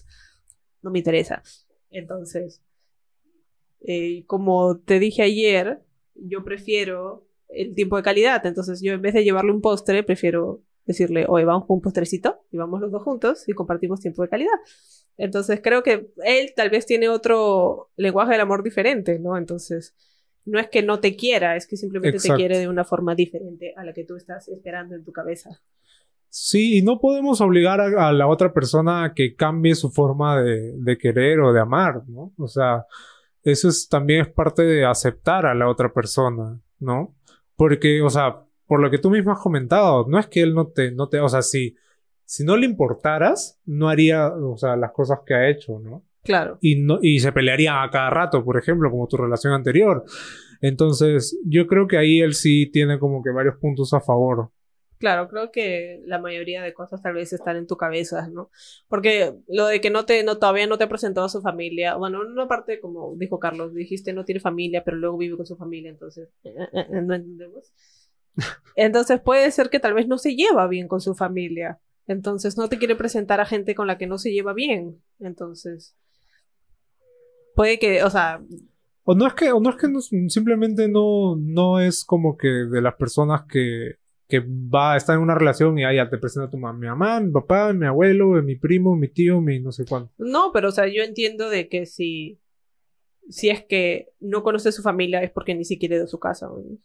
[0.82, 1.42] No me interesa.
[1.90, 2.62] Entonces,
[3.80, 5.82] eh, como te dije ayer,
[6.14, 8.44] yo prefiero el tiempo de calidad.
[8.46, 12.40] Entonces, yo en vez de llevarle un postre, prefiero decirle, oye, vamos con un postrecito
[12.50, 14.58] y vamos los dos juntos y compartimos tiempo de calidad.
[15.16, 19.36] Entonces, creo que él tal vez tiene otro lenguaje del amor diferente, ¿no?
[19.36, 19.94] Entonces,
[20.44, 23.74] no es que no te quiera, es que simplemente te quiere de una forma diferente
[23.76, 25.50] a la que tú estás esperando en tu cabeza.
[26.28, 30.72] Sí, y no podemos obligar a, la otra persona a que cambie su forma de,
[30.78, 32.32] de, querer o de amar, ¿no?
[32.38, 32.86] O sea,
[33.42, 37.14] eso es, también es parte de aceptar a la otra persona, ¿no?
[37.54, 40.68] Porque, o sea, por lo que tú mismo has comentado, no es que él no
[40.68, 41.76] te, no te, o sea, si,
[42.24, 46.02] si no le importaras, no haría, o sea, las cosas que ha hecho, ¿no?
[46.22, 46.58] Claro.
[46.60, 50.04] Y, no, y se pelearía a cada rato, por ejemplo, como tu relación anterior.
[50.60, 54.50] Entonces, yo creo que ahí él sí tiene como que varios puntos a favor.
[55.02, 58.50] Claro, creo que la mayoría de cosas tal vez están en tu cabeza, ¿no?
[58.86, 61.96] Porque lo de que no te, no, todavía no te ha presentado a su familia,
[61.96, 65.44] bueno, en una parte, como dijo Carlos, dijiste no tiene familia, pero luego vive con
[65.44, 67.72] su familia, entonces, eh, eh, eh, no entendemos.
[68.76, 71.80] Entonces puede ser que tal vez no se lleva bien con su familia.
[72.06, 75.02] Entonces no te quiere presentar a gente con la que no se lleva bien.
[75.18, 75.96] Entonces,
[77.54, 78.42] puede que, o sea...
[79.04, 79.88] O no es que, o no es que
[80.28, 83.96] simplemente no, no es como que de las personas que,
[84.28, 86.86] que va a estar en una relación y ya te presenta a tu mamá, mi
[86.86, 90.10] mamá, mi papá, mi abuelo, mi primo, mi tío, mi no sé cuánto.
[90.16, 92.40] No, pero o sea, yo entiendo de que si,
[93.28, 96.46] si es que no conoce a su familia es porque ni siquiera de su casa.
[96.46, 96.78] No,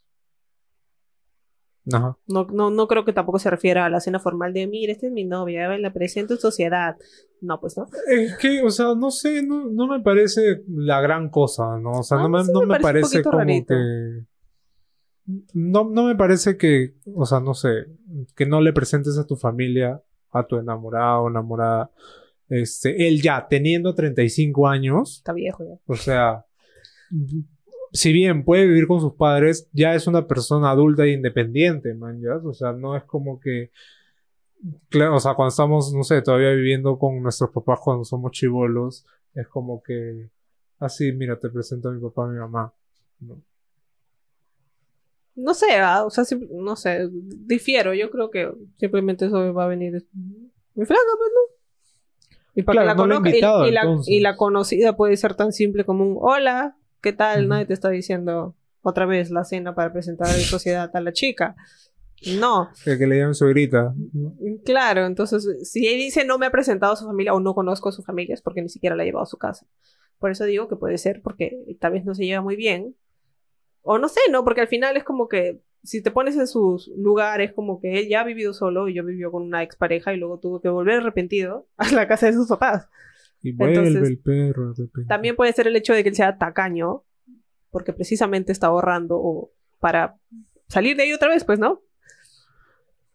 [2.27, 5.11] no, no creo que tampoco se refiera a la cena formal de, mira, esta es
[5.11, 6.97] mi novia, la presento en sociedad.
[7.41, 7.87] No, pues no.
[8.07, 11.91] Es que, o sea, no sé, no, no me parece la gran cosa, ¿no?
[11.99, 14.25] O sea, no, me, no me, parece, como que...
[15.53, 17.69] No, no me parece que, o sea, no sé,
[18.35, 21.91] que no le presentes a tu familia, a tu enamorado o enamorada,
[22.49, 25.17] este, él ya teniendo 35 años.
[25.17, 25.79] Está viejo ya.
[25.85, 26.45] O sea,
[27.97, 32.21] si bien puede vivir con sus padres, ya es una persona adulta e independiente, man,
[32.21, 32.35] ¿ya?
[32.35, 33.71] O sea, no es como que,
[34.89, 39.03] claro, o sea, cuando estamos, no sé, todavía viviendo con nuestros papás cuando somos chivolos,
[39.33, 40.29] es como que,
[40.77, 42.71] así, mira, te presento a mi papá, a mi mamá,
[43.19, 43.41] ¿no?
[45.33, 49.67] No sé, ah, o sea, no sé, difiero, yo creo que simplemente eso va a
[49.67, 50.05] venir
[50.75, 52.31] muy flaca, pues, ¿no?
[52.53, 52.95] Y para la
[54.05, 57.47] y la conocida puede ser tan simple como un hola, ¿Qué tal?
[57.47, 61.11] Nadie te está diciendo otra vez la cena para presentar a la sociedad a la
[61.11, 61.55] chica.
[62.39, 62.69] No.
[62.85, 63.93] El que le llaman su grita.
[64.65, 67.89] Claro, entonces, si él dice no me ha presentado a su familia o no conozco
[67.89, 69.67] a su familia, es porque ni siquiera la ha llevado a su casa.
[70.17, 72.95] Por eso digo que puede ser porque tal vez no se lleva muy bien.
[73.83, 74.43] O no sé, ¿no?
[74.43, 78.07] Porque al final es como que si te pones en sus lugares, como que él
[78.09, 80.95] ya ha vivido solo y yo vivió con una expareja y luego tuvo que volver
[80.97, 82.89] arrepentido a la casa de sus papás.
[83.41, 84.73] Y vuelve el perro
[85.07, 87.03] También puede ser el hecho de que él sea tacaño,
[87.69, 90.17] porque precisamente está ahorrando para
[90.67, 91.81] salir de ahí otra vez, pues, ¿no?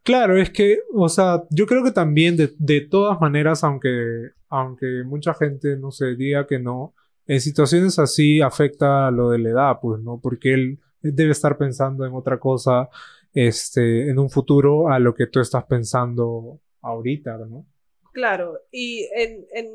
[0.04, 5.04] Claro, es que, o sea, yo creo que también de, de todas maneras, aunque, aunque
[5.04, 6.94] mucha gente, no se diga que no,
[7.26, 10.20] en situaciones así afecta lo de la edad, pues, ¿no?
[10.20, 12.88] Porque él debe estar pensando en otra cosa,
[13.32, 17.66] este, en un futuro a lo que tú estás pensando ahorita, ¿no?
[18.12, 19.68] Claro, y en, en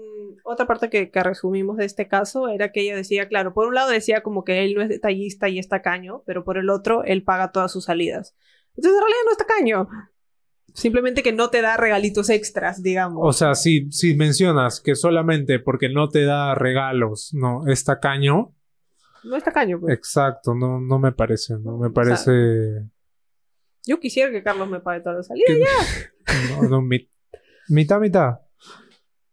[0.44, 3.74] otra parte que, que, resumimos de este caso era que ella decía, claro, por un
[3.74, 7.04] lado decía como que él no es detallista y es tacaño, pero por el otro
[7.04, 8.36] él paga todas sus salidas.
[8.76, 9.90] Entonces en realidad no es tacaño.
[10.74, 13.22] Simplemente que no te da regalitos extras, digamos.
[13.24, 18.54] O sea, si, si mencionas que solamente porque no te da regalos, no, es tacaño.
[19.24, 19.96] No es tacaño, pues.
[19.98, 22.86] Exacto, no, no me parece, no me parece...
[23.84, 26.32] yo quisiera que Carlos me pague todas las salidas ya.
[26.62, 27.10] no, no, mi,
[27.70, 28.40] Mitad, mitad.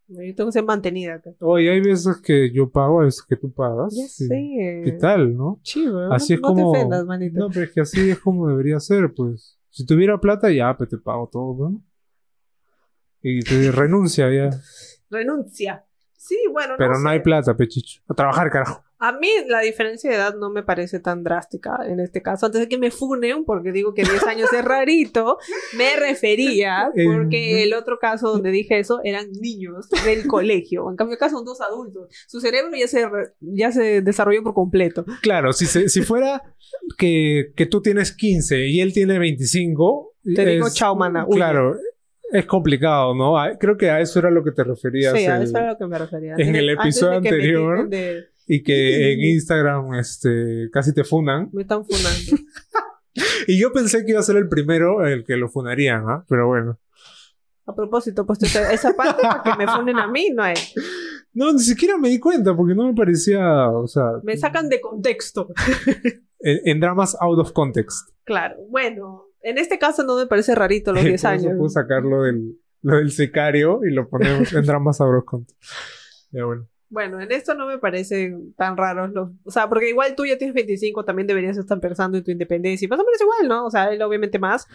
[0.06, 1.30] Yo tengo que ser mantenida acá.
[1.40, 3.94] Oye, hay veces que yo pago, hay veces que tú pagas.
[3.96, 4.28] Ya sé.
[4.84, 5.60] ¿Qué tal, no?
[5.62, 6.72] Chivo, así no, es como...
[6.72, 7.38] te ofendas, manito.
[7.38, 9.58] No, pero es que así es como debería ser, pues.
[9.70, 11.82] Si tuviera plata, ya, pues te pago todo, ¿no?
[13.22, 14.50] Y te renuncia ya.
[15.10, 15.86] Renuncia.
[16.26, 18.00] Sí, bueno, Pero no, hay plata, pechicho.
[18.08, 18.82] A trabajar, carajo.
[18.98, 22.46] A mí la diferencia de edad no me parece tan drástica en este caso.
[22.46, 25.36] Antes de que me funen, porque digo que 10 años es rarito,
[25.76, 30.88] me refería, porque el otro caso donde dije eso eran niños del colegio.
[30.88, 32.08] En cambio, acá son dos adultos.
[32.26, 33.06] Su cerebro ya se,
[33.40, 35.04] ya se desarrolló por completo.
[35.20, 36.42] Claro, si, si fuera
[36.96, 40.14] que, que tú tienes 15 y él tiene 25.
[40.34, 41.26] Te digo, chao, mana.
[41.30, 41.76] Claro,
[42.34, 43.36] es complicado, ¿no?
[43.60, 45.12] Creo que a eso era lo que te referías.
[45.16, 46.34] Sí, a eso era lo que me refería.
[46.36, 47.88] En el episodio anterior.
[48.48, 51.48] Y que en Instagram este, casi te funan.
[51.52, 52.42] Me están funando.
[53.46, 56.24] y yo pensé que iba a ser el primero el que lo funarían, ¿ah?
[56.28, 56.80] Pero bueno.
[57.66, 60.56] A propósito, pues esa parte para que me funen a mí, no hay.
[61.32, 64.04] No, ni siquiera me di cuenta porque no me parecía, o sea...
[64.24, 65.48] Me sacan de contexto.
[66.40, 68.10] en, dramas out of context.
[68.24, 71.52] Claro, bueno, en este caso no me parece rarito los 10 años.
[71.56, 75.70] Puedo sacarlo del, lo del sicario y lo ponemos en dramas context.
[76.32, 76.68] Ya bueno.
[76.88, 79.08] Bueno, en esto no me parece tan raro.
[79.08, 82.30] Los, o sea, porque igual tú ya tienes 25, también deberías estar pensando en tu
[82.30, 82.86] independencia.
[82.86, 83.66] Y más o menos igual, ¿no?
[83.66, 84.66] O sea, él obviamente más.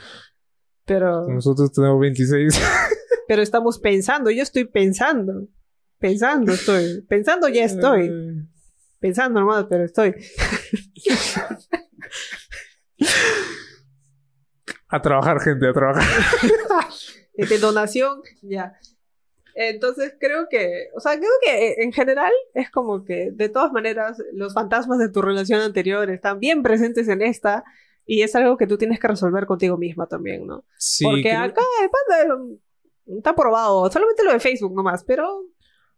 [0.86, 1.28] Pero.
[1.30, 2.61] Nosotros tenemos 26.
[3.28, 5.47] pero estamos pensando, yo estoy pensando.
[5.97, 7.05] Pensando estoy.
[7.07, 8.11] Pensando ya estoy.
[8.99, 10.13] Pensando nomás, pero estoy.
[14.90, 16.04] a trabajar, gente, a trabajar.
[17.34, 18.74] de donación, ya.
[19.56, 23.72] Entonces creo que, o sea, creo que eh, en general es como que de todas
[23.72, 27.64] maneras los fantasmas de tu relación anterior están bien presentes en esta
[28.06, 30.64] y es algo que tú tienes que resolver contigo misma también, ¿no?
[30.78, 31.04] Sí.
[31.04, 31.62] Porque acá
[33.06, 35.46] está probado, solamente lo de Facebook nomás, pero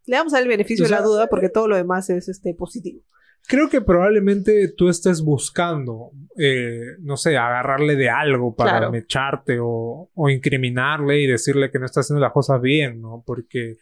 [0.06, 3.04] le damos el beneficio de la duda porque todo lo demás es este positivo.
[3.48, 10.10] Creo que probablemente tú estés buscando, eh, no sé, agarrarle de algo para echarte o,
[10.14, 13.24] o, incriminarle y decirle que no está haciendo las cosas bien, ¿no?
[13.26, 13.78] Porque,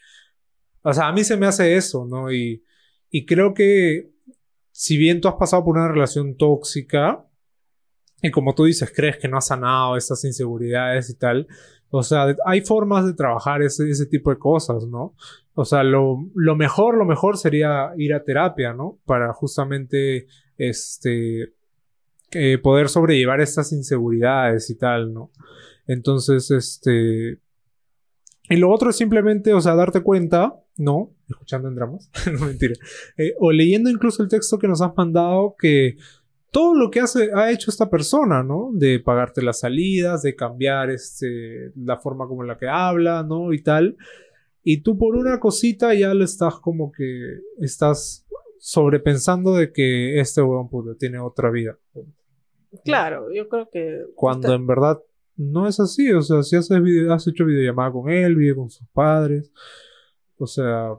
[0.82, 2.32] o sea, a mí se me hace eso, ¿no?
[2.32, 2.64] Y,
[3.12, 4.10] y creo que
[4.72, 7.26] si bien tú has pasado por una relación tóxica
[8.22, 11.48] y como tú dices, crees que no has sanado esas inseguridades y tal,
[11.90, 15.16] o sea, hay formas de trabajar ese, ese tipo de cosas, ¿no?
[15.60, 16.16] O sea, lo,
[16.56, 18.98] mejor, lo mejor sería ir a terapia, ¿no?
[19.06, 21.54] Para justamente, este,
[22.64, 25.32] poder sobrellevar estas inseguridades y tal, ¿no?
[25.86, 27.40] Entonces, este...
[28.50, 31.12] Y lo otro es simplemente, o sea, darte cuenta, ¿no?
[31.30, 32.76] Escuchando en dramas, no mentira.
[33.18, 35.98] Eh, o leyendo incluso el texto que nos has mandado, que
[36.52, 38.70] todo lo que hace, ha hecho esta persona, ¿no?
[38.72, 43.52] De pagarte las salidas, de cambiar este, la forma como la que habla, ¿no?
[43.52, 43.98] Y tal.
[44.72, 48.28] Y tú por una cosita ya lo estás como que estás
[48.60, 51.80] sobrepensando de que este weón puto tiene otra vida.
[52.86, 54.04] Claro, yo creo que...
[54.14, 55.02] Cuando en verdad
[55.36, 58.70] no es así, o sea, si haces video, has hecho videollamada con él, vive con
[58.70, 59.52] sus padres,
[60.38, 60.94] o sea,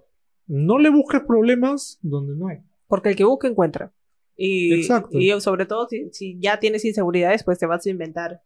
[0.49, 2.59] no le busques problemas donde no hay.
[2.89, 3.93] Porque el que busca encuentra.
[4.37, 8.43] Y, y sobre todo, si, ya tienes inseguridades, pues te vas a inventar.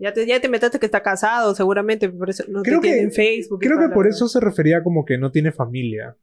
[0.00, 3.02] Ya te, ya te metiste que está casado, seguramente, por eso no creo te tiene
[3.02, 3.60] en Facebook.
[3.60, 6.16] Creo que por eso se refería como que no tiene familia.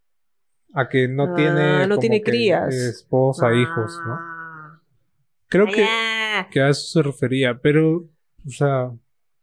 [0.73, 1.87] A que no ah, tiene.
[1.87, 2.73] No tiene crías.
[2.73, 4.13] Esposa, hijos, ¿no?
[4.13, 4.81] Ah.
[5.47, 5.85] Creo que,
[6.49, 7.59] que a eso se refería.
[7.61, 7.97] Pero,
[8.45, 8.91] o sea,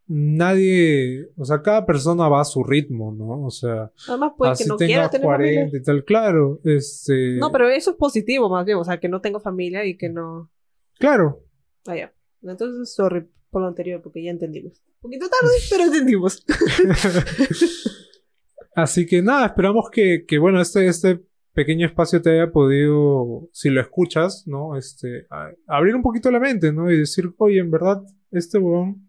[0.09, 3.47] nadie, o sea, cada persona va a su ritmo, ¿no?
[3.47, 5.78] O sea, además puede que no quiera tener 40 familia.
[5.78, 9.20] y tal, claro, este No, pero eso es positivo más bien, o sea, que no
[9.20, 10.51] tengo familia y que no
[10.99, 11.45] Claro.
[11.87, 12.12] Ah, ya.
[12.43, 14.82] Entonces, sorry por lo anterior porque ya entendimos.
[14.96, 16.44] Un poquito tarde, pero entendimos.
[18.74, 21.20] Así que nada, esperamos que, que bueno, este, este
[21.52, 24.76] pequeño espacio te haya podido, si lo escuchas, ¿no?
[24.76, 25.28] Este,
[25.68, 26.90] abrir un poquito la mente, ¿no?
[26.90, 28.02] Y decir, oye, en verdad,
[28.32, 29.07] este weón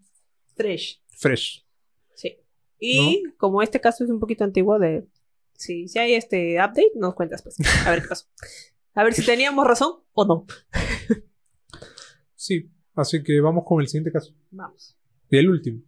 [0.54, 1.02] Fresh.
[1.08, 1.66] Fresh.
[2.14, 2.38] Sí.
[2.80, 5.08] Y como este caso es un poquito antiguo de...
[5.56, 7.56] Si, si hay este update, nos cuentas pues.
[7.88, 8.28] A ver qué pasó.
[8.94, 10.46] A ver si teníamos razón o no.
[12.36, 12.70] sí.
[12.96, 14.34] Así que vamos con el siguiente caso.
[14.52, 14.98] Vamos.
[15.30, 15.82] Y el último.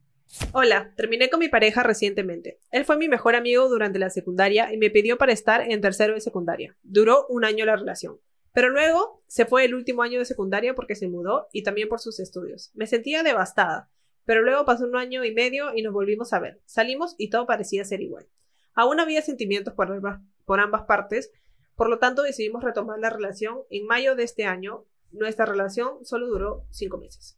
[0.52, 2.60] Hola, terminé con mi pareja recientemente.
[2.72, 6.14] Él fue mi mejor amigo durante la secundaria y me pidió para estar en tercero
[6.14, 6.76] de secundaria.
[6.84, 8.20] Duró un año la relación.
[8.52, 12.00] Pero luego se fue el último año de secundaria porque se mudó y también por
[12.00, 12.72] sus estudios.
[12.74, 13.90] Me sentía devastada.
[14.26, 16.60] Pero luego pasó un año y medio y nos volvimos a ver.
[16.66, 18.28] Salimos y todo parecía ser igual.
[18.74, 21.32] Aún había sentimientos por ambas, por ambas partes,
[21.76, 23.60] por lo tanto decidimos retomar la relación.
[23.70, 27.38] En mayo de este año, nuestra relación solo duró cinco meses.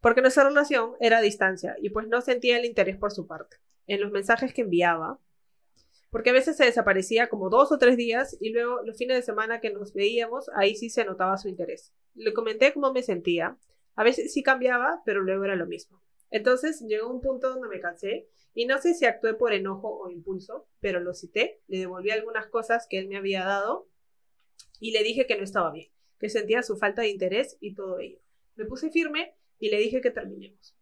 [0.00, 3.56] Porque nuestra relación era a distancia y pues no sentía el interés por su parte.
[3.86, 5.18] En los mensajes que enviaba,
[6.10, 9.22] porque a veces se desaparecía como dos o tres días y luego los fines de
[9.22, 11.92] semana que nos veíamos, ahí sí se notaba su interés.
[12.14, 13.58] Le comenté cómo me sentía.
[13.94, 16.00] A veces sí cambiaba, pero luego era lo mismo.
[16.30, 20.10] Entonces llegó un punto donde me cansé y no sé si actué por enojo o
[20.10, 23.88] impulso, pero lo cité, le devolví algunas cosas que él me había dado
[24.80, 27.98] y le dije que no estaba bien, que sentía su falta de interés y todo
[27.98, 28.18] ello.
[28.56, 30.76] Me puse firme y le dije que terminemos.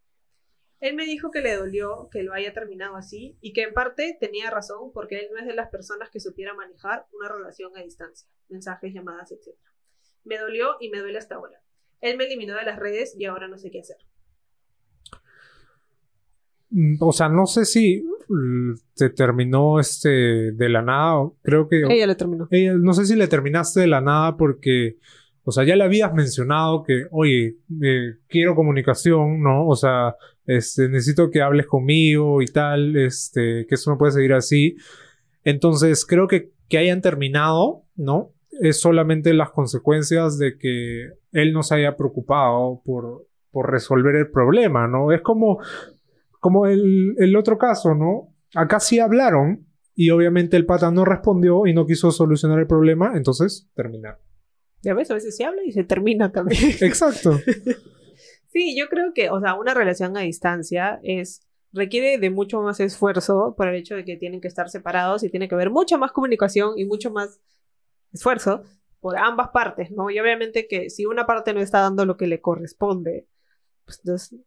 [0.79, 4.15] Él me dijo que le dolió que lo haya terminado así y que en parte
[4.19, 7.81] tenía razón porque él no es de las personas que supiera manejar una relación a
[7.81, 9.57] distancia, mensajes, llamadas, etc.
[10.23, 11.61] Me dolió y me duele hasta ahora.
[12.01, 13.97] Él me eliminó de las redes y ahora no sé qué hacer.
[16.69, 18.03] Mm, o sea, no sé si
[18.95, 21.29] te terminó este de la nada.
[21.41, 21.83] Creo que.
[21.89, 22.47] Ella le terminó.
[22.51, 24.97] Ella, no sé si le terminaste de la nada porque.
[25.47, 29.65] O sea, ya le habías mencionado que, oye, eh, quiero comunicación, ¿no?
[29.65, 34.33] O sea, este, necesito que hables conmigo y tal, este, que eso no puede seguir
[34.33, 34.75] así.
[35.43, 38.33] Entonces, creo que que hayan terminado, ¿no?
[38.61, 44.29] Es solamente las consecuencias de que él no se haya preocupado por, por resolver el
[44.29, 45.11] problema, ¿no?
[45.11, 45.59] Es como,
[46.39, 48.33] como el, el otro caso, ¿no?
[48.55, 53.13] Acá sí hablaron y obviamente el pata no respondió y no quiso solucionar el problema,
[53.15, 54.26] entonces terminaron.
[54.81, 56.61] Ya ves, a veces se habla y se termina también.
[56.81, 57.39] Exacto.
[58.51, 61.41] sí, yo creo que, o sea, una relación a distancia es
[61.73, 65.29] requiere de mucho más esfuerzo por el hecho de que tienen que estar separados y
[65.29, 67.39] tiene que haber mucha más comunicación y mucho más
[68.13, 68.63] esfuerzo
[68.99, 70.09] por ambas partes, ¿no?
[70.09, 73.27] Y obviamente que si una parte no está dando lo que le corresponde,
[73.85, 74.39] pues entonces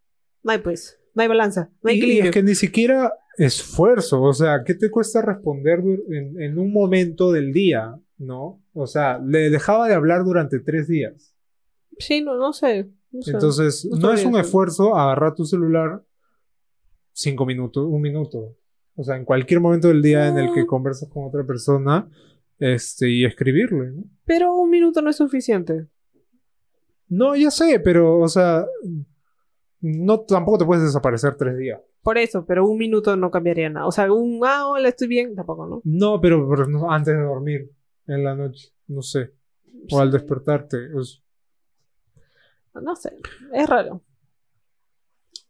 [0.43, 2.25] no hay pues, no hay balanza, no hay equilibrio.
[2.25, 6.73] Y es que ni siquiera esfuerzo, o sea, ¿qué te cuesta responder en, en un
[6.73, 8.60] momento del día, ¿no?
[8.73, 11.35] O sea, le dejaba de hablar durante tres días.
[11.99, 12.91] Sí, no, no sé.
[13.13, 16.03] Entonces, no, es un esfuerzo agarrar tu celular,
[17.13, 18.57] cinco minutos, un minuto.
[18.95, 22.09] O sea, en cualquier momento del día en el que conversas con otra persona,
[22.59, 24.05] este, y escribirle, ¿no?
[24.25, 25.89] Pero un minuto no es suficiente.
[27.09, 28.65] No, ya sé, pero, o sea,
[29.81, 31.81] no, tampoco te puedes desaparecer tres días.
[32.03, 33.87] Por eso, pero un minuto no cambiaría nada.
[33.87, 35.81] O sea, un, ah, hola, estoy bien, tampoco, ¿no?
[35.85, 36.49] No, pero,
[36.89, 37.71] antes de dormir,
[38.13, 39.35] en la noche, no sé.
[39.91, 40.89] O al despertarte.
[42.75, 43.17] No sé,
[43.53, 44.03] es raro.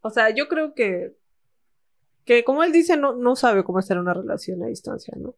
[0.03, 1.21] O sea, yo creo que
[2.25, 5.37] que como él dice, no, no sabe cómo en una relación a distancia, ¿no?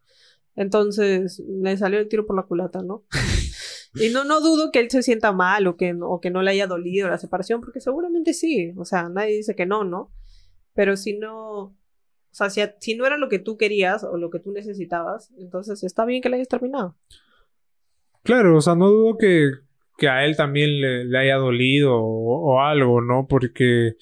[0.56, 3.04] Entonces le salió el tiro por la culata, ¿no?
[3.94, 6.50] y no, no dudo que él se sienta mal o que, o que no le
[6.50, 10.12] haya dolido la separación, porque seguramente sí, o sea, nadie dice que no, ¿no?
[10.74, 11.74] Pero si no,
[12.32, 15.30] o sea, si, si no era lo que tú querías o lo que tú necesitabas,
[15.36, 16.96] entonces está bien que le hayas terminado.
[18.22, 19.50] Claro, o sea, no dudo que,
[19.98, 23.26] que a él también le, haya dolido o, o algo, ¿no?
[23.28, 23.96] Porque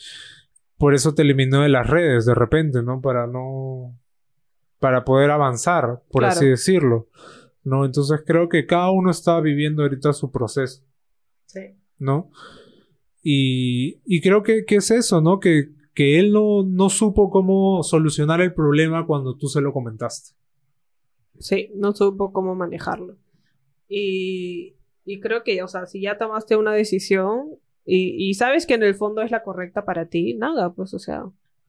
[0.79, 3.01] por eso te eliminó de las redes de repente, ¿no?
[3.01, 3.99] Para no.
[4.79, 7.09] para poder avanzar, por así decirlo.
[7.65, 7.85] ¿No?
[7.85, 10.83] Entonces creo que cada uno está viviendo ahorita su proceso.
[11.47, 11.77] Sí.
[11.99, 12.31] ¿No?
[13.23, 15.41] Y, y creo que, que, es eso, ¿no?
[15.41, 15.69] Que,
[16.01, 20.35] que él no, no supo cómo solucionar el problema cuando tú se lo comentaste.
[21.39, 23.19] Sí, no supo cómo manejarlo.
[23.87, 27.51] Y, y creo que, o sea, si ya tomaste una decisión,
[27.85, 31.25] y, sabes que en el fondo es la correcta para ti, nada, pues, o sea,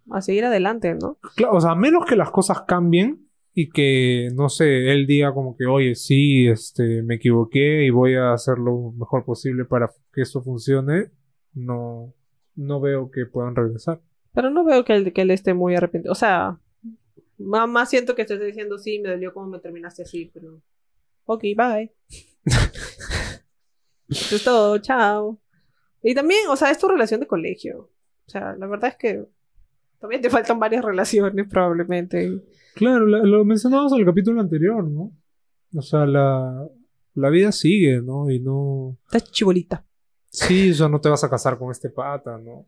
[0.10, 1.18] a seguir adelante, ¿no?
[1.36, 5.34] Claro, o sea, a menos que las cosas cambien y que, no sé, él diga
[5.34, 9.92] como que, oye, sí, este, me equivoqué y voy a hacer lo mejor posible para
[10.14, 11.12] que esto funcione,
[11.54, 12.14] no,
[12.56, 14.00] no veo que puedan regresar.
[14.34, 16.12] Pero no veo que él, que él esté muy arrepentido.
[16.12, 16.60] O sea,
[17.38, 20.62] más siento que estés diciendo, sí, me dolió como me terminaste así, pero...
[21.26, 21.94] Ok, bye.
[24.08, 25.40] Eso es todo, chao.
[26.02, 27.92] Y también, o sea, es tu relación de colegio.
[28.28, 29.26] O sea, la verdad es que
[30.00, 32.42] también te faltan varias relaciones probablemente.
[32.76, 35.12] Claro, lo mencionamos en el capítulo anterior, ¿no?
[35.76, 36.68] O sea, la,
[37.14, 38.30] la vida sigue, ¿no?
[38.30, 38.98] Y no...
[39.06, 39.86] Estás chibolita.
[40.30, 42.68] Sí, o sea, no te vas a casar con este pata, ¿no?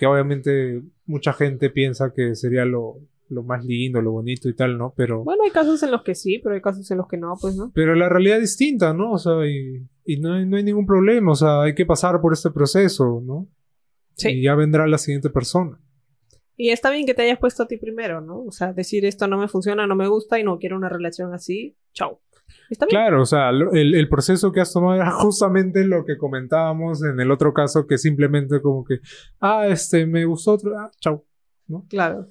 [0.00, 2.96] Que obviamente mucha gente piensa que sería lo,
[3.28, 4.94] lo más lindo, lo bonito y tal, ¿no?
[4.96, 5.24] Pero...
[5.24, 7.54] Bueno, hay casos en los que sí, pero hay casos en los que no, pues,
[7.54, 7.70] ¿no?
[7.74, 9.12] Pero la realidad es distinta, ¿no?
[9.12, 12.18] O sea, y, y no, hay, no hay ningún problema, o sea, hay que pasar
[12.22, 13.46] por este proceso, ¿no?
[14.16, 14.30] Sí.
[14.30, 15.78] Y ya vendrá la siguiente persona.
[16.56, 18.42] Y está bien que te hayas puesto a ti primero, ¿no?
[18.42, 21.34] O sea, decir esto no me funciona, no me gusta y no quiero una relación
[21.34, 22.22] así, chao.
[22.68, 23.00] Está bien.
[23.00, 27.20] Claro, o sea, el, el, proceso que has tomado era justamente lo que comentábamos en
[27.20, 29.00] el otro caso, que simplemente como que,
[29.40, 31.24] ah, este, me gustó otro, ah, chao,
[31.66, 31.86] ¿no?
[31.88, 32.26] Claro.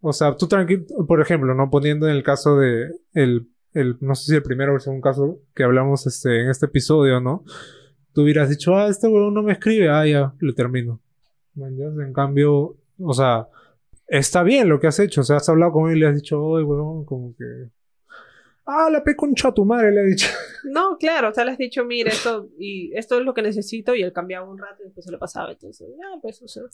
[0.00, 1.70] O sea, tú tranquilo, por ejemplo, ¿no?
[1.70, 5.02] Poniendo en el caso de el, el, no sé si el primero o el segundo
[5.02, 7.44] caso que hablamos este, en este episodio, ¿no?
[8.12, 11.00] Tú hubieras dicho, ah, este weón no me escribe, ah, ya, le termino.
[11.56, 13.48] En cambio, o sea,
[14.06, 16.14] está bien lo que has hecho, o sea, has hablado con él y le has
[16.14, 17.44] dicho, oye, weón, como que...
[18.66, 20.28] Ah, la pe concha a tu madre, le he dicho.
[20.64, 23.94] No, claro, o sea, le has dicho, mira, esto, y esto es lo que necesito,
[23.94, 26.64] y él cambiaba un rato y después se lo pasaba, entonces, ya, pues, o sea...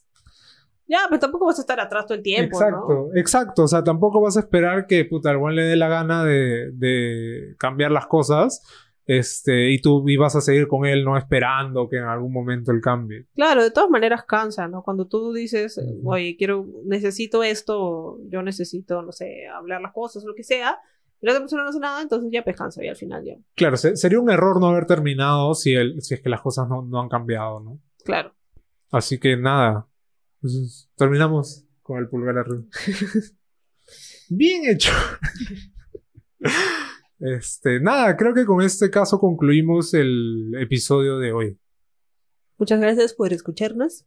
[0.88, 2.58] Ya, pero tampoco vas a estar atrás todo el tiempo.
[2.58, 3.62] Exacto, exacto.
[3.62, 7.54] O sea, tampoco vas a esperar que puta, al le dé la gana de, de,
[7.58, 8.62] cambiar las cosas.
[9.06, 12.72] Este, y tú y vas a seguir con él, no esperando que en algún momento
[12.72, 13.26] él cambie.
[13.34, 14.82] Claro, de todas maneras cansa, ¿no?
[14.82, 20.34] Cuando tú dices, oye, quiero, necesito esto, yo necesito, no sé, hablar las cosas, lo
[20.34, 20.78] que sea,
[21.22, 23.36] la otra persona no hace nada, entonces ya pues cansa y al final ya.
[23.54, 26.82] Claro, sería un error no haber terminado si, el, si es que las cosas no,
[26.82, 27.80] no han cambiado, ¿no?
[28.04, 28.34] Claro.
[28.90, 29.88] Así que nada,
[30.96, 32.64] terminamos con el pulgar arriba.
[34.28, 34.92] Bien hecho.
[37.20, 41.58] Este, nada, creo que con este caso concluimos el episodio de hoy.
[42.58, 44.06] Muchas gracias por escucharnos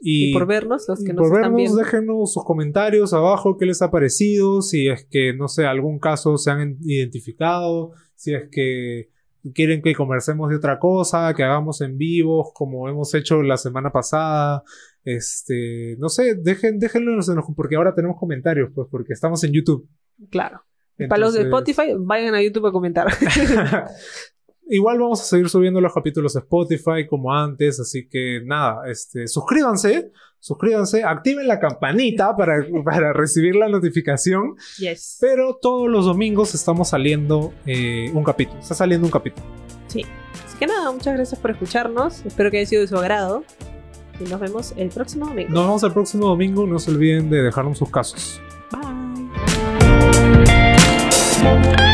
[0.00, 1.76] y, por vernos, los que nos por están vernos, viendo.
[1.76, 6.38] déjenos sus comentarios abajo, qué les ha parecido, si es que, no sé, algún caso
[6.38, 9.10] se han identificado, si es que
[9.54, 13.90] quieren que conversemos de otra cosa, que hagamos en vivos, como hemos hecho la semana
[13.90, 14.62] pasada.
[15.04, 19.52] Este, no sé, dejen, déjenlo en los, porque ahora tenemos comentarios, pues, porque estamos en
[19.52, 19.88] YouTube.
[20.30, 20.62] Claro.
[21.08, 23.06] Para los de Spotify, vayan a YouTube a comentar.
[24.72, 29.26] Igual vamos a seguir subiendo los capítulos a Spotify como antes, así que nada, este,
[29.26, 35.18] suscríbanse, suscríbanse, activen la campanita para, para recibir la notificación, yes.
[35.20, 39.44] pero todos los domingos estamos saliendo eh, un capítulo, está saliendo un capítulo.
[39.88, 40.06] Sí.
[40.46, 42.24] Así que nada, muchas gracias por escucharnos.
[42.24, 43.42] Espero que haya sido de su agrado.
[44.20, 45.50] Y nos vemos el próximo domingo.
[45.50, 48.40] Nos vemos el próximo domingo, no se olviden de dejarnos sus casos.
[51.42, 51.89] Bye.